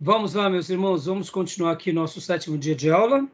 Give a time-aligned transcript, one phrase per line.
[0.00, 3.28] Vamos lá, meus irmãos, vamos continuar aqui nosso sétimo dia de aula.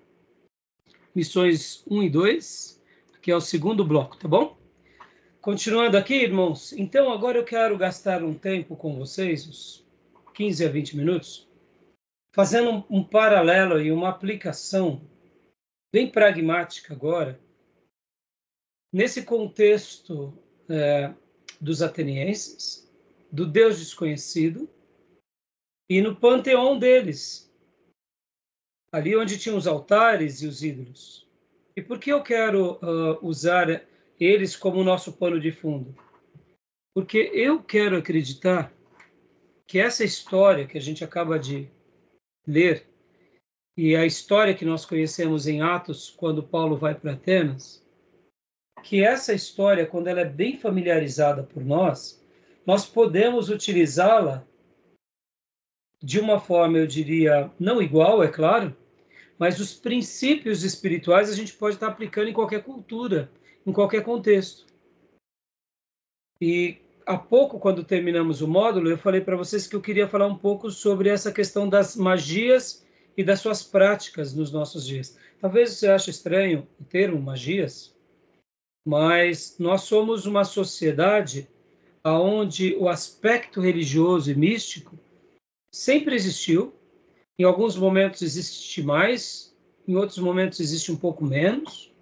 [1.14, 2.82] Missões 1 e 2,
[3.20, 4.56] que é o segundo bloco, tá bom?
[5.42, 9.86] Continuando aqui, irmãos, então agora eu quero gastar um tempo com vocês, uns
[10.32, 11.46] 15 a 20 minutos,
[12.34, 15.02] fazendo um, um paralelo e uma aplicação
[15.92, 17.38] bem pragmática agora,
[18.90, 20.32] nesse contexto
[20.70, 21.12] é,
[21.60, 22.90] dos atenienses,
[23.30, 24.66] do Deus desconhecido,
[25.88, 27.52] e no panteão deles,
[28.90, 31.28] ali onde tinham os altares e os ídolos.
[31.76, 33.84] E por que eu quero uh, usar
[34.18, 35.94] eles como nosso pano de fundo?
[36.94, 38.72] Porque eu quero acreditar
[39.66, 41.68] que essa história que a gente acaba de
[42.46, 42.86] ler
[43.76, 47.84] e a história que nós conhecemos em Atos, quando Paulo vai para Atenas,
[48.84, 52.22] que essa história, quando ela é bem familiarizada por nós,
[52.64, 54.46] nós podemos utilizá-la
[56.04, 58.76] de uma forma, eu diria, não igual, é claro,
[59.38, 63.30] mas os princípios espirituais a gente pode estar aplicando em qualquer cultura,
[63.66, 64.66] em qualquer contexto.
[66.38, 70.26] E há pouco, quando terminamos o módulo, eu falei para vocês que eu queria falar
[70.26, 72.84] um pouco sobre essa questão das magias
[73.16, 75.16] e das suas práticas nos nossos dias.
[75.40, 77.96] Talvez você ache estranho o termo magias,
[78.86, 81.48] mas nós somos uma sociedade
[82.04, 84.98] onde o aspecto religioso e místico
[85.74, 86.72] sempre existiu.
[87.36, 89.52] Em alguns momentos existe mais,
[89.88, 91.92] em outros momentos existe um pouco menos.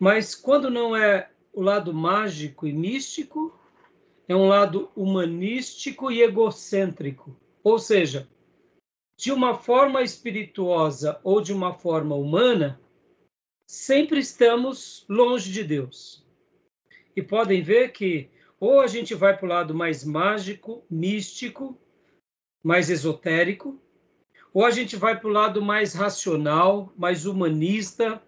[0.00, 3.60] Mas quando não é o lado mágico e místico,
[4.26, 7.36] é um lado humanístico e egocêntrico.
[7.62, 8.26] Ou seja,
[9.18, 12.80] de uma forma espirituosa ou de uma forma humana,
[13.66, 16.26] sempre estamos longe de Deus.
[17.14, 21.78] E podem ver que ou a gente vai para o lado mais mágico, místico,
[22.64, 23.78] mais esotérico,
[24.52, 28.22] ou a gente vai para o lado mais racional, mais humanista,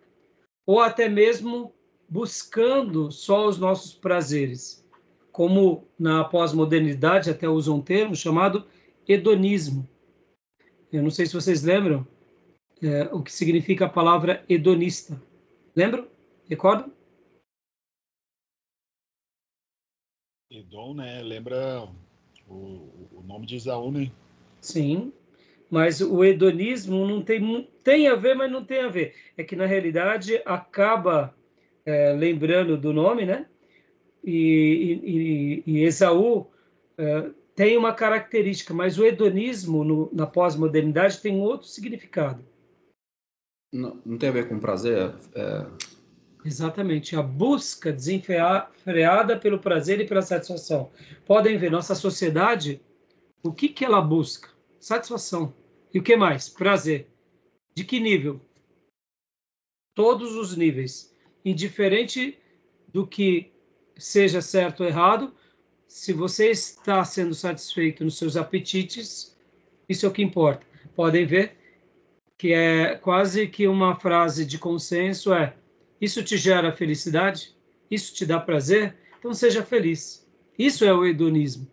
[0.67, 1.73] ou até mesmo
[2.09, 4.85] buscando só os nossos prazeres,
[5.33, 8.67] como na pós-modernidade até usam um termo chamado
[9.09, 9.89] hedonismo.
[10.93, 12.07] Eu não sei se vocês lembram
[12.83, 15.21] é, o que significa a palavra hedonista.
[15.75, 16.09] Lembram?
[16.49, 16.93] Recordam?
[20.51, 21.23] Edom, né?
[21.23, 21.89] Lembra
[22.49, 24.11] o, o nome de Isaú, né?
[24.67, 25.13] Sim,
[25.71, 29.15] mas o hedonismo não tem, tem a ver, mas não tem a ver.
[29.37, 31.33] É que, na realidade, acaba
[31.85, 33.47] é, lembrando do nome, né?
[34.25, 36.49] E, e, e Esaú
[36.99, 42.45] é, tem uma característica, mas o hedonismo no, na pós-modernidade tem outro significado.
[43.73, 45.15] Não, não, tem a ver com prazer?
[45.33, 45.65] É...
[46.45, 50.91] Exatamente, a busca desenfreada pelo prazer e pela satisfação.
[51.25, 52.81] Podem ver, nossa sociedade,
[53.45, 54.56] o que, que ela busca?
[54.87, 55.53] Satisfação.
[55.93, 56.49] E o que mais?
[56.49, 57.09] Prazer.
[57.75, 58.41] De que nível?
[59.97, 61.13] Todos os níveis.
[61.45, 62.39] Indiferente
[62.93, 63.53] do que
[63.99, 65.35] seja certo ou errado,
[65.89, 69.37] se você está sendo satisfeito nos seus apetites,
[69.89, 70.65] isso é o que importa.
[70.95, 71.57] Podem ver
[72.39, 75.57] que é quase que uma frase de consenso é:
[76.01, 77.57] isso te gera felicidade?
[77.91, 78.97] Isso te dá prazer?
[79.19, 80.25] Então seja feliz.
[80.57, 81.67] Isso é o hedonismo.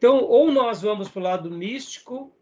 [0.00, 2.34] Então, ou nós vamos para o lado místico,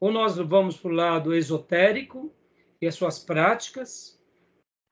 [0.00, 2.34] ou nós vamos para o lado esotérico
[2.82, 4.20] e as suas práticas,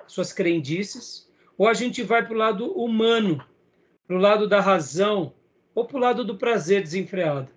[0.07, 1.29] suas crendices,
[1.59, 3.45] ou a gente vai para o lado humano,
[4.07, 5.35] para o lado da razão,
[5.75, 7.51] ou para o lado do prazer desenfreado.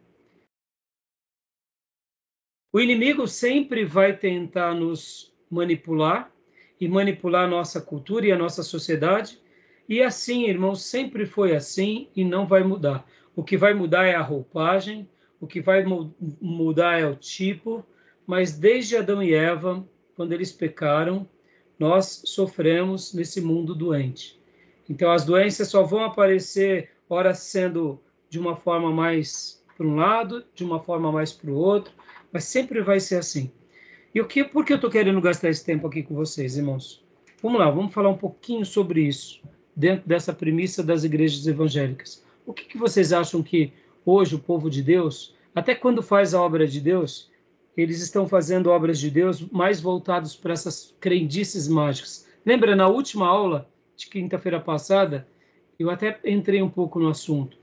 [2.74, 6.34] O inimigo sempre vai tentar nos manipular
[6.82, 9.40] e manipular a nossa cultura e a nossa sociedade.
[9.88, 13.08] E assim, irmãos, sempre foi assim e não vai mudar.
[13.36, 15.08] O que vai mudar é a roupagem,
[15.40, 15.84] o que vai
[16.42, 17.86] mudar é o tipo,
[18.26, 19.86] mas desde Adão e Eva,
[20.16, 21.28] quando eles pecaram,
[21.78, 24.40] nós sofremos nesse mundo doente.
[24.90, 30.46] Então as doenças só vão aparecer, ora sendo de uma forma mais para um lado,
[30.54, 31.94] de uma forma mais para o outro,
[32.32, 33.52] mas sempre vai ser assim.
[34.14, 37.04] E o que, por que eu estou querendo gastar esse tempo aqui com vocês, irmãos?
[37.44, 39.42] Vamos lá, vamos falar um pouquinho sobre isso,
[39.76, 42.25] dentro dessa premissa das igrejas evangélicas.
[42.46, 43.74] O que, que vocês acham que
[44.06, 47.32] hoje o povo de Deus, até quando faz a obra de Deus,
[47.76, 52.28] eles estão fazendo obras de Deus mais voltados para essas crendices mágicas?
[52.46, 55.28] Lembra na última aula de quinta-feira passada,
[55.80, 57.58] eu até entrei um pouco no assunto.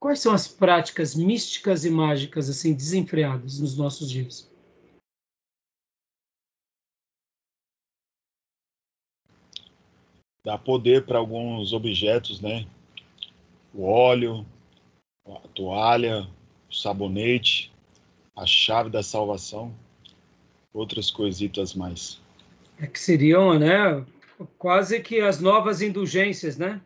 [0.00, 4.50] Quais são as práticas místicas e mágicas assim desenfreadas nos nossos dias?
[10.44, 12.66] Dá poder para alguns objetos, né?
[13.74, 14.46] O óleo,
[15.26, 16.28] a toalha,
[16.70, 17.72] o sabonete,
[18.36, 19.74] a chave da salvação,
[20.72, 22.20] outras coisitas mais.
[22.78, 24.04] É que seriam, né,
[24.58, 26.80] quase que as novas indulgências, né?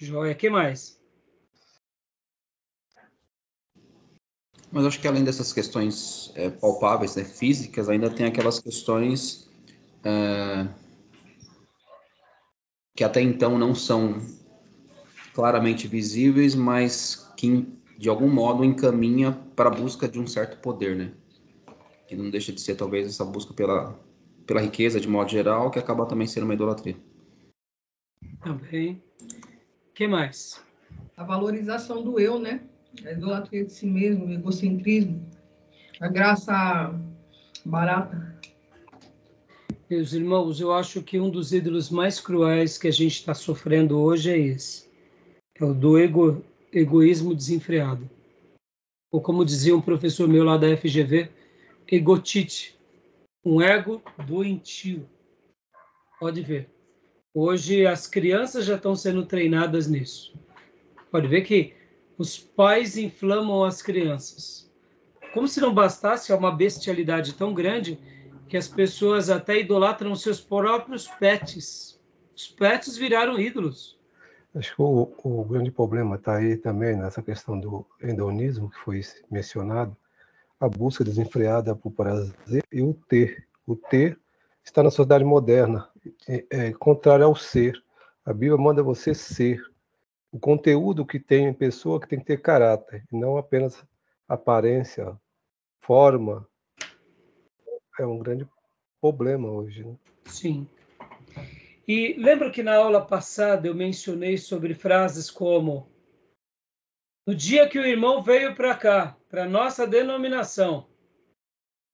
[0.00, 1.00] Joia, que mais?
[4.72, 9.48] Mas acho que além dessas questões é, palpáveis, né, físicas, ainda tem aquelas questões
[10.02, 10.66] é,
[12.96, 14.18] que até então não são
[15.34, 17.66] claramente visíveis, mas que
[17.98, 21.12] de algum modo encaminha para a busca de um certo poder, né?
[22.06, 23.98] Que não deixa de ser talvez essa busca pela,
[24.46, 26.96] pela riqueza de modo geral, que acaba também sendo uma idolatria.
[28.42, 29.02] Também.
[29.90, 30.60] O que mais?
[31.16, 32.62] A valorização do eu, né?
[33.04, 35.24] A idolatria de si mesmo, o egocentrismo,
[36.00, 36.92] a graça
[37.64, 38.36] barata.
[39.88, 43.98] Meus irmãos, eu acho que um dos ídolos mais cruéis que a gente está sofrendo
[43.98, 44.91] hoje é esse.
[45.62, 48.10] É o do ego, egoísmo desenfreado.
[49.12, 51.30] Ou como dizia um professor meu lá da FGV,
[51.86, 52.76] egotite,
[53.44, 55.08] um ego doentio.
[56.18, 56.68] Pode ver.
[57.32, 60.34] Hoje as crianças já estão sendo treinadas nisso.
[61.12, 61.74] Pode ver que
[62.18, 64.68] os pais inflamam as crianças.
[65.32, 68.00] Como se não bastasse, é uma bestialidade tão grande
[68.48, 72.02] que as pessoas até idolatram seus próprios pets.
[72.34, 74.01] Os pets viraram ídolos.
[74.54, 79.00] Acho que o, o grande problema está aí também nessa questão do hedonismo que foi
[79.30, 79.96] mencionado,
[80.60, 83.48] a busca desenfreada por prazer e o ter.
[83.66, 84.18] O ter
[84.64, 85.88] está na sociedade moderna,
[86.28, 87.82] é, é contrário ao ser.
[88.24, 89.62] A Bíblia manda você ser.
[90.30, 93.84] O conteúdo que tem em pessoa que tem que ter caráter, não apenas
[94.28, 95.16] aparência,
[95.80, 96.46] forma,
[97.98, 98.48] é um grande
[99.00, 99.84] problema hoje.
[99.84, 99.96] Né?
[100.24, 100.66] Sim.
[101.86, 105.90] E lembra que na aula passada eu mencionei sobre frases como
[107.26, 110.88] no dia que o irmão veio para cá, para nossa denominação,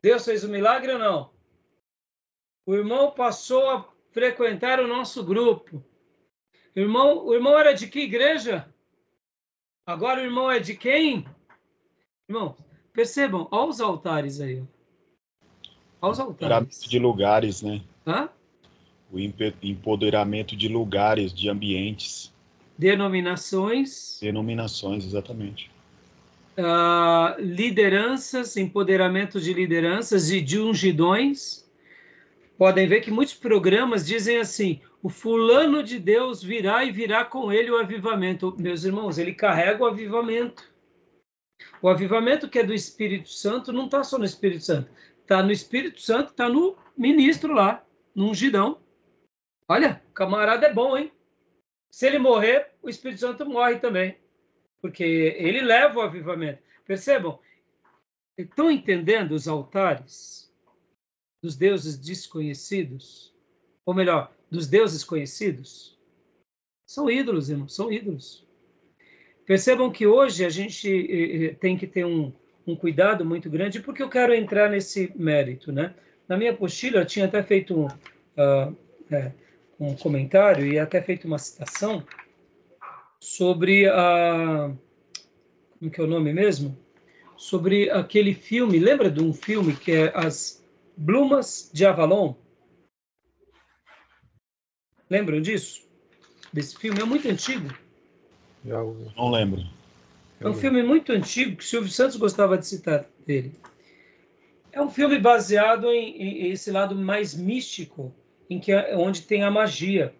[0.02, 1.30] Deus fez um milagre ou não?
[2.64, 5.84] O irmão passou a frequentar o nosso grupo.
[6.74, 8.72] O irmão, o irmão era de que igreja?
[9.86, 11.26] Agora o irmão é de quem?
[12.28, 12.56] Irmão,
[12.92, 14.64] percebam, olha os altares aí.
[16.00, 16.82] Aos altares.
[16.84, 17.82] De lugares, né?
[18.06, 18.30] Hã?
[19.10, 22.32] O empoderamento de lugares, de ambientes.
[22.76, 24.18] Denominações.
[24.20, 25.70] Denominações, exatamente.
[26.58, 31.66] Uh, lideranças, empoderamento de lideranças e de ungidões.
[32.58, 37.52] Podem ver que muitos programas dizem assim: o fulano de Deus virá e virá com
[37.52, 38.54] ele o avivamento.
[38.58, 40.62] Meus irmãos, ele carrega o avivamento.
[41.80, 44.90] O avivamento que é do Espírito Santo não está só no Espírito Santo,
[45.28, 47.84] Está no Espírito Santo, está no ministro lá,
[48.14, 48.78] no ungidão.
[49.68, 51.12] Olha, camarada é bom, hein?
[51.90, 54.16] Se ele morrer, o Espírito Santo morre também.
[54.80, 56.62] Porque ele leva o avivamento.
[56.86, 57.38] Percebam?
[58.36, 60.50] Estão entendendo os altares
[61.42, 63.34] dos deuses desconhecidos?
[63.84, 65.98] Ou melhor, dos deuses conhecidos?
[66.86, 68.46] São ídolos, irmão, são ídolos.
[69.44, 72.32] Percebam que hoje a gente eh, eh, tem que ter um,
[72.66, 75.94] um cuidado muito grande, porque eu quero entrar nesse mérito, né?
[76.26, 78.76] Na minha apostila, eu tinha até feito um, uh,
[79.10, 79.32] é,
[79.78, 82.04] um comentário e até feito uma citação
[83.20, 84.72] sobre a...
[85.78, 86.76] Como que é o nome mesmo?
[87.36, 90.64] Sobre aquele filme, lembra de um filme que é As
[90.96, 92.34] Blumas de Avalon?
[95.08, 95.86] Lembram disso?
[96.52, 97.00] Desse filme?
[97.00, 97.72] É muito antigo.
[98.64, 99.62] Não lembro.
[100.40, 103.52] É um filme muito antigo que Silvio Santos gostava de citar dele.
[104.72, 108.14] É um filme baseado em, em esse lado mais místico,
[108.48, 110.14] em que onde tem a magia.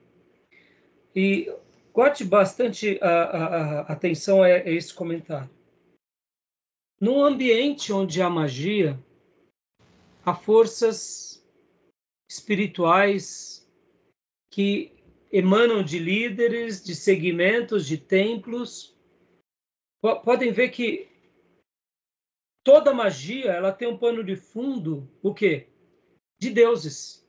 [1.15, 1.53] E
[1.93, 5.51] guarde bastante a, a, a atenção a, a esse comentário.
[7.01, 8.99] Num ambiente onde há magia,
[10.25, 11.43] há forças
[12.29, 13.67] espirituais
[14.51, 14.93] que
[15.33, 18.97] emanam de líderes, de segmentos, de templos,
[20.25, 21.09] podem ver que
[22.65, 25.69] toda magia ela tem um pano de fundo o quê?
[26.39, 27.28] De deuses.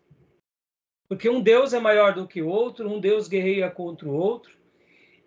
[1.10, 4.51] Porque um deus é maior do que o outro, um deus guerreia contra o outro.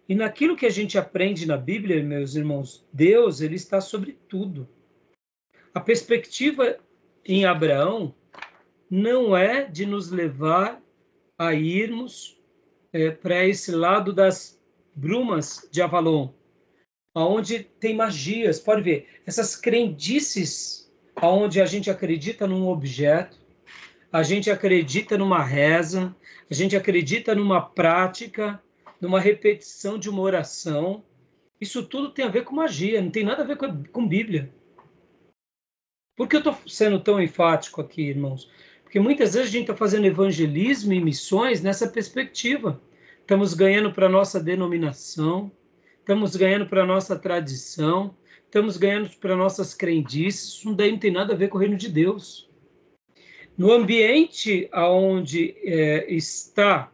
[0.08, 4.68] E naquilo que a gente aprende na Bíblia, meus irmãos, Deus ele está sobre tudo.
[5.74, 6.78] A perspectiva
[7.24, 8.14] em Abraão
[8.88, 10.80] não é de nos levar
[11.38, 12.38] a irmos
[12.92, 14.60] é, para esse lado das
[14.94, 16.28] brumas de Avalon,
[17.14, 23.40] aonde tem magias, pode ver, essas crendices aonde a gente acredita num objeto,
[24.12, 26.14] a gente acredita numa reza,
[26.50, 28.62] a gente acredita numa prática,
[29.00, 31.02] numa repetição de uma oração,
[31.58, 34.52] Isso tudo tem a ver com magia, não tem nada a ver com, com Bíblia.
[36.16, 38.50] Por que eu estou sendo tão enfático aqui, irmãos?
[38.82, 42.80] Porque muitas vezes a gente está fazendo evangelismo e missões nessa perspectiva.
[43.20, 45.52] Estamos ganhando para a nossa denominação,
[46.00, 48.14] estamos ganhando para a nossa tradição,
[48.44, 50.54] estamos ganhando para nossas crendices.
[50.54, 52.51] Isso daí não tem nada a ver com o reino de Deus.
[53.56, 56.90] No ambiente onde é, está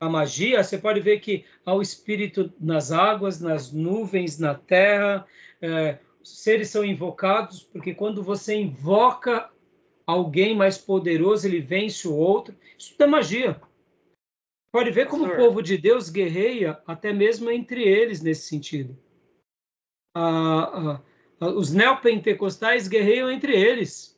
[0.00, 5.26] a magia, você pode ver que há o espírito nas águas, nas nuvens, na terra.
[5.60, 9.50] É, seres são invocados, porque quando você invoca
[10.06, 12.54] alguém mais poderoso, ele vence o outro.
[12.78, 13.60] Isso é magia.
[14.72, 18.96] Pode ver como o povo de Deus guerreia até mesmo entre eles nesse sentido.
[20.14, 21.00] Ah,
[21.40, 24.17] ah, os neopentecostais guerreiam entre eles.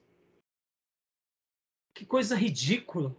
[2.00, 3.14] Que coisa ridícula.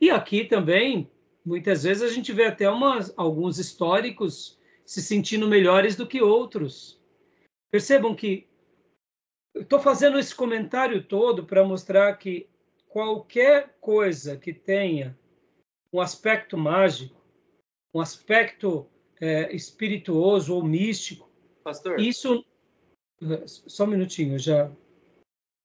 [0.00, 1.08] E aqui também,
[1.44, 7.00] muitas vezes, a gente vê até umas, alguns históricos se sentindo melhores do que outros.
[7.70, 8.48] Percebam que
[9.54, 12.48] estou fazendo esse comentário todo para mostrar que
[12.88, 15.16] qualquer coisa que tenha
[15.92, 17.22] um aspecto mágico,
[17.94, 18.84] um aspecto
[19.20, 21.30] é, espirituoso ou místico,
[21.62, 22.00] Pastor.
[22.00, 22.44] isso.
[23.46, 24.68] Só um minutinho, já,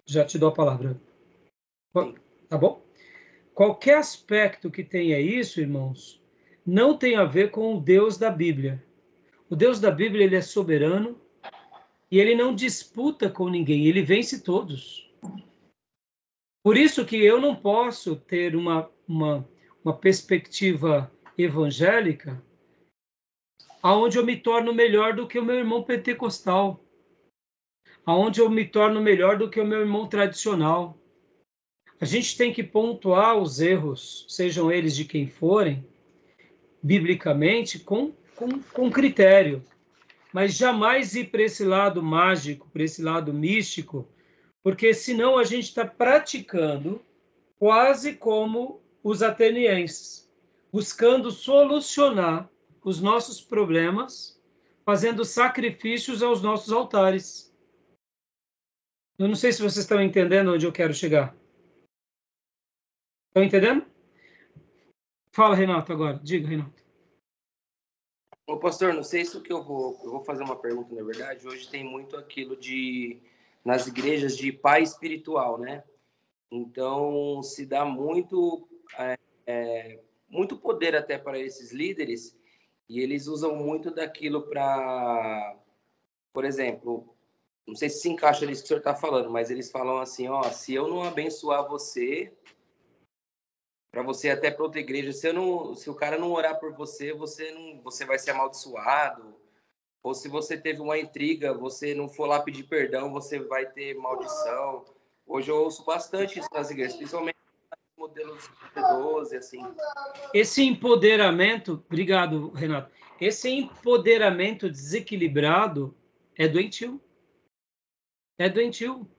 [0.05, 1.01] já te dou a palavra.
[1.97, 2.26] Sim.
[2.49, 2.81] Tá bom?
[3.53, 6.21] Qualquer aspecto que tenha isso, irmãos,
[6.65, 8.83] não tem a ver com o Deus da Bíblia.
[9.49, 11.19] O Deus da Bíblia ele é soberano,
[12.09, 15.11] e ele não disputa com ninguém, ele vence todos.
[16.63, 19.47] Por isso que eu não posso ter uma, uma,
[19.83, 22.41] uma perspectiva evangélica
[23.81, 26.83] aonde eu me torno melhor do que o meu irmão pentecostal,
[28.05, 30.97] aonde eu me torno melhor do que o meu irmão tradicional.
[31.99, 35.85] A gente tem que pontuar os erros, sejam eles de quem forem,
[36.81, 39.63] biblicamente, com, com, com critério
[40.37, 44.07] mas jamais ir para esse lado mágico, para esse lado místico,
[44.61, 47.01] porque senão a gente está praticando
[47.57, 50.29] quase como os atenienses,
[50.71, 52.49] buscando solucionar
[52.83, 54.39] os nossos problemas,
[54.85, 57.51] fazendo sacrifícios aos nossos altares.
[59.17, 61.35] Eu não sei se vocês estão entendendo onde eu quero chegar.
[63.37, 63.85] Estão entendendo?
[65.31, 66.19] Fala, Renato, agora.
[66.23, 66.83] Diga, Renato.
[68.47, 69.99] Ô, pastor, não sei se o que eu vou.
[70.03, 71.47] Eu vou fazer uma pergunta, na verdade.
[71.47, 73.21] Hoje tem muito aquilo de.
[73.63, 75.83] nas igrejas de pai espiritual, né?
[76.49, 78.67] Então, se dá muito.
[78.97, 82.35] É, é, muito poder até para esses líderes
[82.89, 85.55] e eles usam muito daquilo para.
[86.33, 87.15] Por exemplo,
[87.67, 90.27] não sei se se encaixa nisso que o senhor está falando, mas eles falam assim:
[90.27, 92.33] ó, se eu não abençoar você,
[93.97, 95.11] para você até para outra igreja.
[95.11, 99.33] Se, não, se o cara não orar por você, você não, você vai ser amaldiçoado.
[100.03, 103.95] Ou se você teve uma intriga, você não for lá pedir perdão, você vai ter
[103.95, 104.85] maldição.
[105.25, 107.37] Hoje eu ouço bastante isso nas igrejas, principalmente
[107.97, 109.65] modelos 12, assim.
[110.31, 112.91] Esse empoderamento, obrigado, Renato.
[113.19, 115.97] Esse empoderamento desequilibrado
[116.35, 117.01] é doentio.
[118.37, 119.09] É doentio.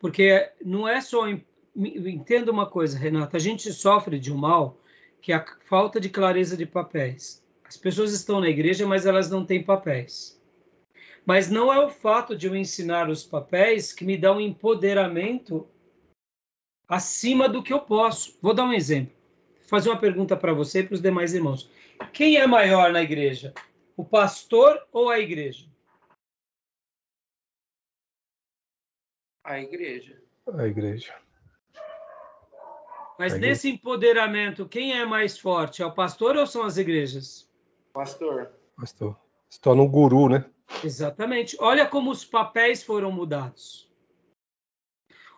[0.00, 1.28] Porque não é só
[1.74, 4.78] entenda uma coisa, Renata, a gente sofre de um mal
[5.20, 7.42] que é a falta de clareza de papéis.
[7.64, 10.38] As pessoas estão na igreja, mas elas não têm papéis.
[11.24, 15.68] Mas não é o fato de eu ensinar os papéis que me dá um empoderamento
[16.88, 18.36] acima do que eu posso.
[18.42, 19.14] Vou dar um exemplo.
[19.60, 21.70] Vou fazer uma pergunta para você e para os demais irmãos.
[22.12, 23.54] Quem é maior na igreja?
[23.96, 25.66] O pastor ou a igreja?
[29.44, 30.20] A igreja.
[30.46, 31.14] A igreja.
[33.22, 35.80] Mas nesse empoderamento, quem é mais forte?
[35.80, 37.48] É o pastor ou são as igrejas?
[37.92, 38.50] Pastor.
[38.76, 39.16] Pastor.
[39.48, 40.44] Se torna um guru, né?
[40.82, 41.56] Exatamente.
[41.60, 43.88] Olha como os papéis foram mudados.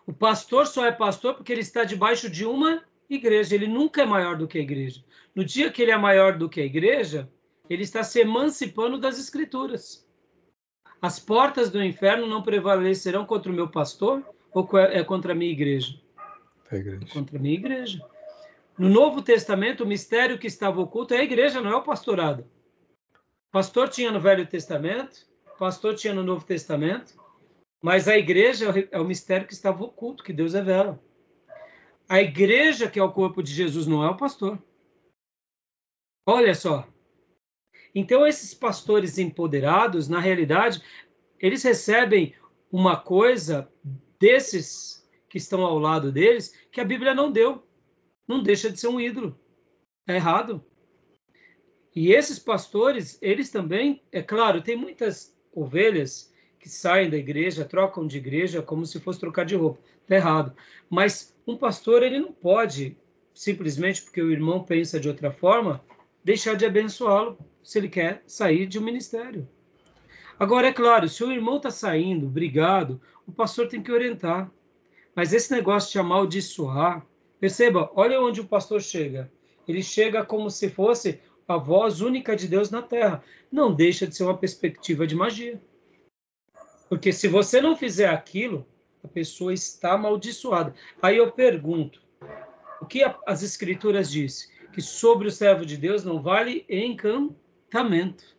[0.07, 3.53] O pastor só é pastor porque ele está debaixo de uma igreja.
[3.53, 5.03] Ele nunca é maior do que a igreja.
[5.35, 7.31] No dia que ele é maior do que a igreja,
[7.69, 10.03] ele está se emancipando das escrituras.
[10.99, 15.51] As portas do inferno não prevalecerão contra o meu pastor ou é contra a minha
[15.51, 16.03] igreja?
[16.71, 17.05] A igreja.
[17.13, 18.05] Contra a minha igreja.
[18.77, 22.45] No Novo Testamento, o mistério que estava oculto é a igreja, não é o pastorado.
[23.51, 25.25] Pastor tinha no Velho Testamento,
[25.57, 27.13] pastor tinha no Novo Testamento,
[27.81, 31.01] mas a igreja é o mistério que estava oculto, que Deus revela.
[32.09, 34.61] A igreja, que é o corpo de Jesus, não é o pastor.
[36.27, 36.87] Olha só.
[37.93, 40.81] Então, esses pastores empoderados, na realidade,
[41.39, 42.35] eles recebem
[42.71, 43.71] uma coisa
[44.19, 45.04] desses
[45.35, 47.61] que estão ao lado deles que a Bíblia não deu.
[48.25, 49.37] Não deixa de ser um ídolo.
[50.07, 50.63] É errado.
[51.93, 58.07] E esses pastores, eles também, é claro, tem muitas ovelhas que saem da igreja, trocam
[58.07, 59.81] de igreja como se fosse trocar de roupa.
[60.03, 60.55] Está errado.
[60.89, 62.97] Mas um pastor, ele não pode,
[63.33, 65.83] simplesmente porque o irmão pensa de outra forma,
[66.23, 69.45] deixar de abençoá-lo se ele quer sair de um ministério.
[70.39, 74.49] Agora, é claro, se o irmão está saindo, brigado, o pastor tem que orientar.
[75.15, 77.05] Mas esse negócio de amaldiçoar,
[77.39, 79.31] perceba, olha onde o pastor chega.
[79.67, 83.23] Ele chega como se fosse a voz única de Deus na terra.
[83.51, 85.61] Não deixa de ser uma perspectiva de magia.
[86.89, 88.65] Porque se você não fizer aquilo,
[89.03, 90.75] a pessoa está amaldiçoada.
[91.01, 92.01] Aí eu pergunto,
[92.81, 94.49] o que as escrituras dizem?
[94.73, 98.34] Que sobre o servo de Deus não vale encantamento.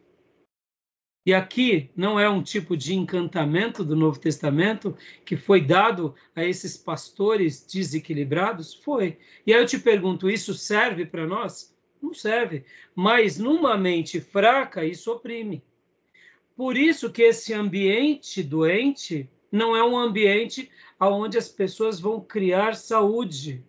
[1.27, 6.45] E aqui não é um tipo de encantamento do Novo Testamento que foi dado a
[6.45, 8.73] esses pastores desequilibrados?
[8.73, 9.19] Foi.
[9.45, 11.77] E aí eu te pergunto, isso serve para nós?
[12.01, 12.65] Não serve.
[12.95, 15.65] Mas numa mente fraca, isso oprime.
[16.57, 22.77] Por isso que esse ambiente doente não é um ambiente onde as pessoas vão criar
[22.77, 23.65] saúde.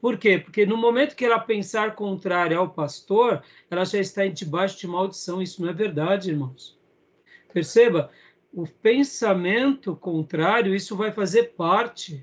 [0.00, 0.38] Por quê?
[0.38, 5.40] Porque no momento que ela pensar contrário ao pastor, ela já está debaixo de maldição.
[5.40, 6.75] Isso não é verdade, irmãos.
[7.56, 8.10] Perceba,
[8.52, 12.22] o pensamento contrário, isso vai fazer parte.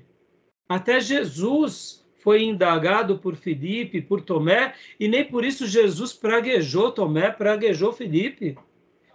[0.68, 7.32] Até Jesus foi indagado por Filipe, por Tomé, e nem por isso Jesus praguejou Tomé,
[7.32, 8.56] praguejou Filipe.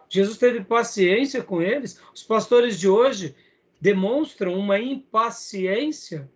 [0.09, 2.01] Jesus teve paciência com eles.
[2.13, 3.33] Os pastores de hoje
[3.79, 6.29] demonstram uma impaciência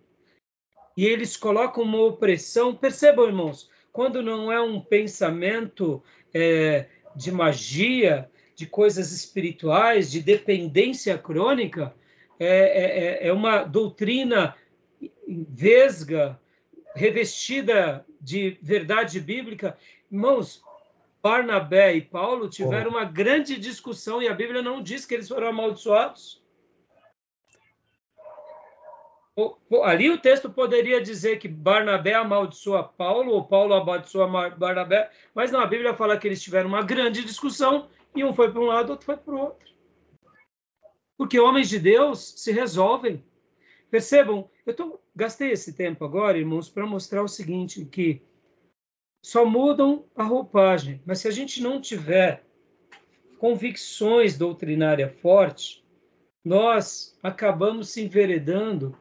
[0.95, 2.73] e eles colocam uma opressão.
[2.73, 6.01] Percebam, irmãos, quando não é um pensamento
[6.33, 11.93] é, de magia, de coisas espirituais, de dependência crônica,
[12.39, 14.55] é, é, é, é uma doutrina
[15.27, 16.39] vesga,
[16.95, 19.77] revestida de verdade bíblica.
[20.11, 20.63] Irmãos,
[21.21, 25.47] Barnabé e Paulo tiveram uma grande discussão e a Bíblia não diz que eles foram
[25.47, 26.43] amaldiçoados.
[29.83, 35.59] Ali o texto poderia dizer que Barnabé amaldiçoa Paulo, ou Paulo amaldiçoa Barnabé, mas não,
[35.59, 38.91] a Bíblia fala que eles tiveram uma grande discussão e um foi para um lado,
[38.91, 39.73] outro foi para o outro.
[41.17, 43.23] Porque homens de Deus se resolvem.
[43.89, 48.21] Percebam, eu tô, gastei esse tempo agora, irmãos, para mostrar o seguinte, que
[49.23, 52.43] só mudam a roupagem, mas se a gente não tiver
[53.39, 55.83] convicções doutrinárias fortes,
[56.43, 58.97] nós acabamos se enveredando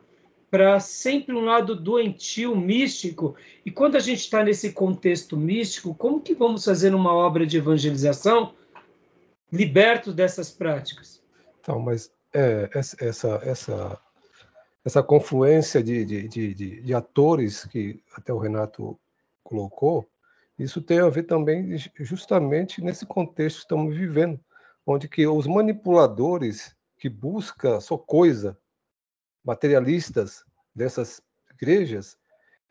[0.50, 3.34] para sempre um lado doentio, místico.
[3.64, 7.56] E quando a gente está nesse contexto místico, como que vamos fazer uma obra de
[7.56, 8.54] evangelização
[9.52, 11.22] libertos dessas práticas?
[11.60, 14.00] Então, mas é, essa, essa
[14.84, 18.98] essa confluência de, de, de, de, atores que até o Renato
[19.42, 20.08] colocou,
[20.58, 24.40] isso tem a ver também justamente nesse contexto que estamos vivendo,
[24.84, 28.58] onde que os manipuladores que buscam só coisa,
[29.44, 32.16] materialistas dessas igrejas,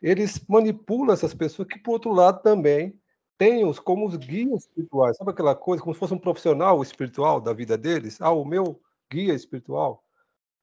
[0.00, 2.98] eles manipulam essas pessoas que, por outro lado, também
[3.42, 5.16] têm os como os guias espirituais.
[5.16, 8.20] Sabe aquela coisa, como se fosse um profissional espiritual da vida deles?
[8.20, 10.04] Ah, o meu guia espiritual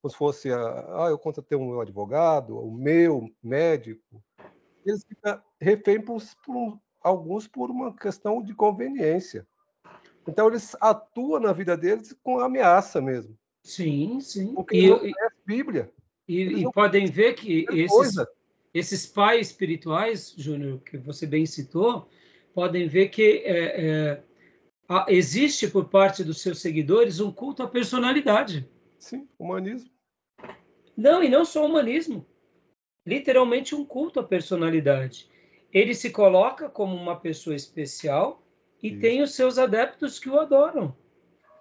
[0.02, 4.24] como se fosse, ah, eu contratei um advogado, o meu médico,
[4.86, 9.46] eles ficam refém por, por alguns por uma questão de conveniência.
[10.26, 13.38] Então eles atuam na vida deles com ameaça mesmo.
[13.62, 14.54] Sim, sim.
[14.54, 15.92] Porque e, não conhece Bíblia.
[16.26, 18.16] E, e podem ver que esses,
[18.74, 22.08] esses pais espirituais, Júnior, que você bem citou,
[22.60, 24.24] podem ver que é, é,
[25.08, 28.68] existe por parte dos seus seguidores um culto à personalidade.
[28.98, 29.90] Sim, humanismo.
[30.98, 32.26] Não, e não só humanismo.
[33.06, 35.30] Literalmente um culto à personalidade.
[35.72, 38.46] Ele se coloca como uma pessoa especial
[38.84, 39.00] e Isso.
[39.00, 40.94] tem os seus adeptos que o adoram,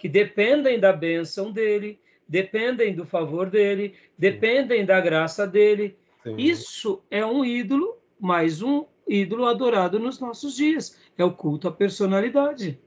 [0.00, 5.96] que dependem da bênção dele, dependem do favor dele, dependem da graça dele.
[6.24, 6.34] Sim.
[6.36, 10.98] Isso é um ídolo, mais um ídolo adorado nos nossos dias.
[11.16, 12.78] É o culto à personalidade.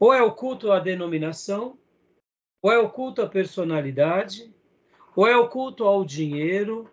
[0.00, 1.76] Ou é o culto à denominação,
[2.62, 4.52] ou é o culto à personalidade,
[5.14, 6.88] ou é o culto ao dinheiro,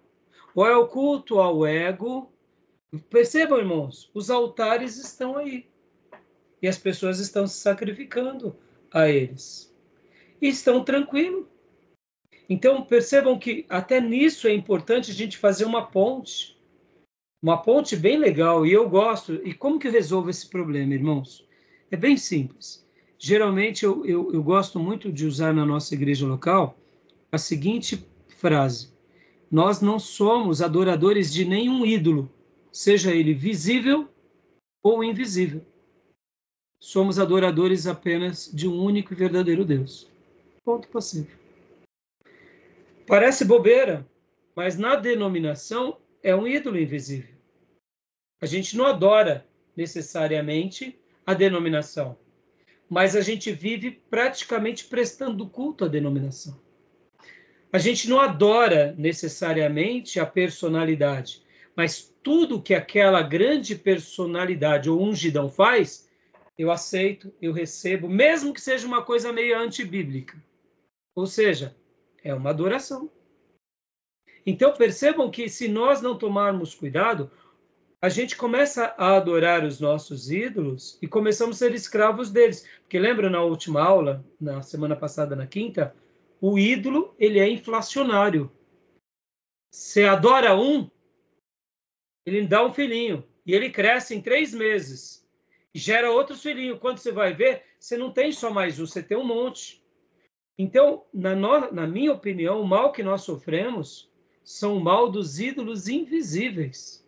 [0.56, 2.32] ou é o culto ao ego.
[3.10, 5.68] Percebam, irmãos, os altares estão aí.
[6.62, 8.56] E as pessoas estão se sacrificando
[8.92, 9.72] a eles.
[10.42, 11.46] E estão tranquilos.
[12.50, 16.55] Então, percebam que até nisso é importante a gente fazer uma ponte.
[17.46, 19.36] Uma ponte bem legal, e eu gosto.
[19.44, 21.46] E como que eu resolvo esse problema, irmãos?
[21.92, 22.86] É bem simples
[23.18, 26.78] geralmente eu, eu, eu gosto muito de usar na nossa igreja local
[27.32, 28.06] a seguinte
[28.38, 28.90] frase:
[29.50, 32.32] Nós não somos adoradores de nenhum ídolo,
[32.72, 34.08] seja ele visível
[34.84, 35.62] ou invisível.
[36.80, 40.08] somos adoradores apenas de um único e verdadeiro Deus.
[40.64, 41.30] Ponto passivo.
[43.08, 44.06] Parece bobeira,
[44.56, 47.35] mas na denominação é um ídolo invisível.
[48.42, 49.46] A gente não adora
[49.76, 52.18] necessariamente a denominação,
[52.90, 56.60] mas a gente vive praticamente prestando culto à denominação.
[57.72, 61.44] A gente não adora necessariamente a personalidade,
[61.76, 66.10] mas tudo que aquela grande personalidade ou ungidão faz,
[66.58, 70.42] eu aceito, eu recebo, mesmo que seja uma coisa meio antibíblica.
[71.14, 71.76] Ou seja,
[72.24, 73.10] é uma adoração.
[74.46, 77.32] Então percebam que se nós não tomarmos cuidado,
[78.06, 82.68] a gente começa a adorar os nossos ídolos e começamos a ser escravos deles.
[82.82, 85.96] Porque lembra na última aula, na semana passada, na quinta,
[86.40, 88.52] o ídolo ele é inflacionário.
[89.72, 90.88] Você adora um,
[92.28, 95.26] ele dá um filhinho e ele cresce em três meses
[95.74, 96.80] gera outros filhinhos.
[96.80, 99.84] Quando você vai ver, você não tem só mais um, você tem um monte.
[100.58, 104.10] Então, na, no, na minha opinião, o mal que nós sofremos
[104.44, 107.05] são o mal dos ídolos invisíveis.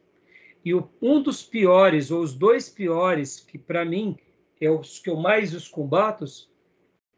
[0.67, 4.17] E o, um dos piores, ou os dois piores, que para mim
[4.59, 6.25] é os que eu mais os combato,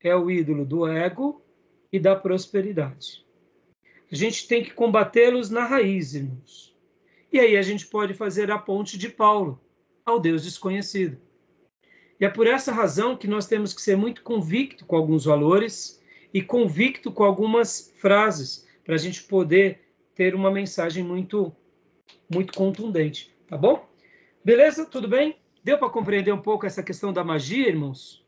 [0.03, 1.43] é o ídolo do ego
[1.91, 3.25] e da prosperidade.
[4.11, 6.77] A gente tem que combatê-los na raiz, irmãos.
[7.33, 9.59] E aí a gente pode fazer a ponte de Paulo
[10.05, 11.17] ao Deus desconhecido.
[12.19, 15.99] E é por essa razão que nós temos que ser muito convicto com alguns valores
[16.31, 19.79] e convicto com algumas frases para a gente poder
[20.13, 21.51] ter uma mensagem muito
[22.29, 23.87] muito contundente, tá bom?
[24.45, 24.85] Beleza?
[24.85, 25.37] Tudo bem?
[25.63, 28.25] Deu para compreender um pouco essa questão da magia, irmãos?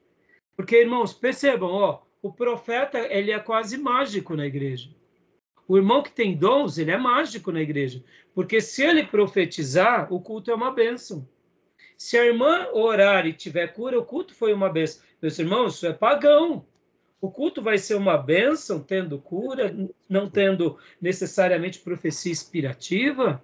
[0.58, 4.90] Porque, irmãos, percebam, ó, o profeta ele é quase mágico na igreja.
[5.68, 8.04] O irmão que tem dons, ele é mágico na igreja.
[8.34, 11.28] Porque se ele profetizar, o culto é uma bênção.
[11.98, 15.02] Se a irmã orar e tiver cura, o culto foi uma bênção.
[15.22, 16.66] Meus irmãos, isso é pagão.
[17.22, 19.74] O culto vai ser uma bênção, tendo cura,
[20.10, 23.42] não tendo necessariamente profecia inspirativa.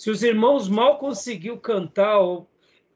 [0.00, 2.46] Se os irmãos mal conseguiu cantar, o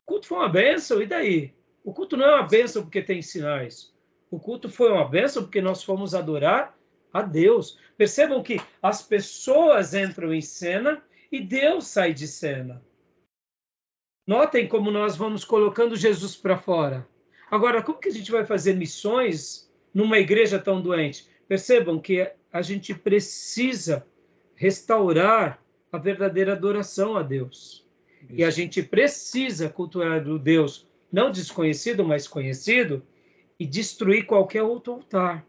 [0.06, 1.52] culto foi uma bênção, e daí?
[1.84, 3.94] O culto não é uma bênção porque tem sinais.
[4.30, 6.74] O culto foi uma bênção porque nós fomos adorar
[7.12, 7.78] a Deus.
[7.98, 12.82] Percebam que as pessoas entram em cena e Deus sai de cena.
[14.26, 17.06] Notem como nós vamos colocando Jesus para fora.
[17.50, 21.28] Agora, como que a gente vai fazer missões numa igreja tão doente?
[21.46, 24.06] Percebam que a gente precisa
[24.54, 25.62] restaurar
[25.94, 27.86] a verdadeira adoração a Deus.
[28.22, 28.34] Isso.
[28.34, 33.00] E a gente precisa cultuar o Deus não desconhecido, mas conhecido,
[33.60, 35.46] e destruir qualquer outro altar.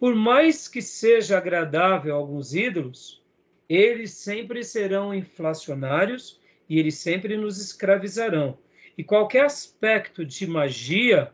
[0.00, 3.22] Por mais que seja agradável a alguns ídolos,
[3.68, 8.56] eles sempre serão inflacionários e eles sempre nos escravizarão.
[8.96, 11.30] E qualquer aspecto de magia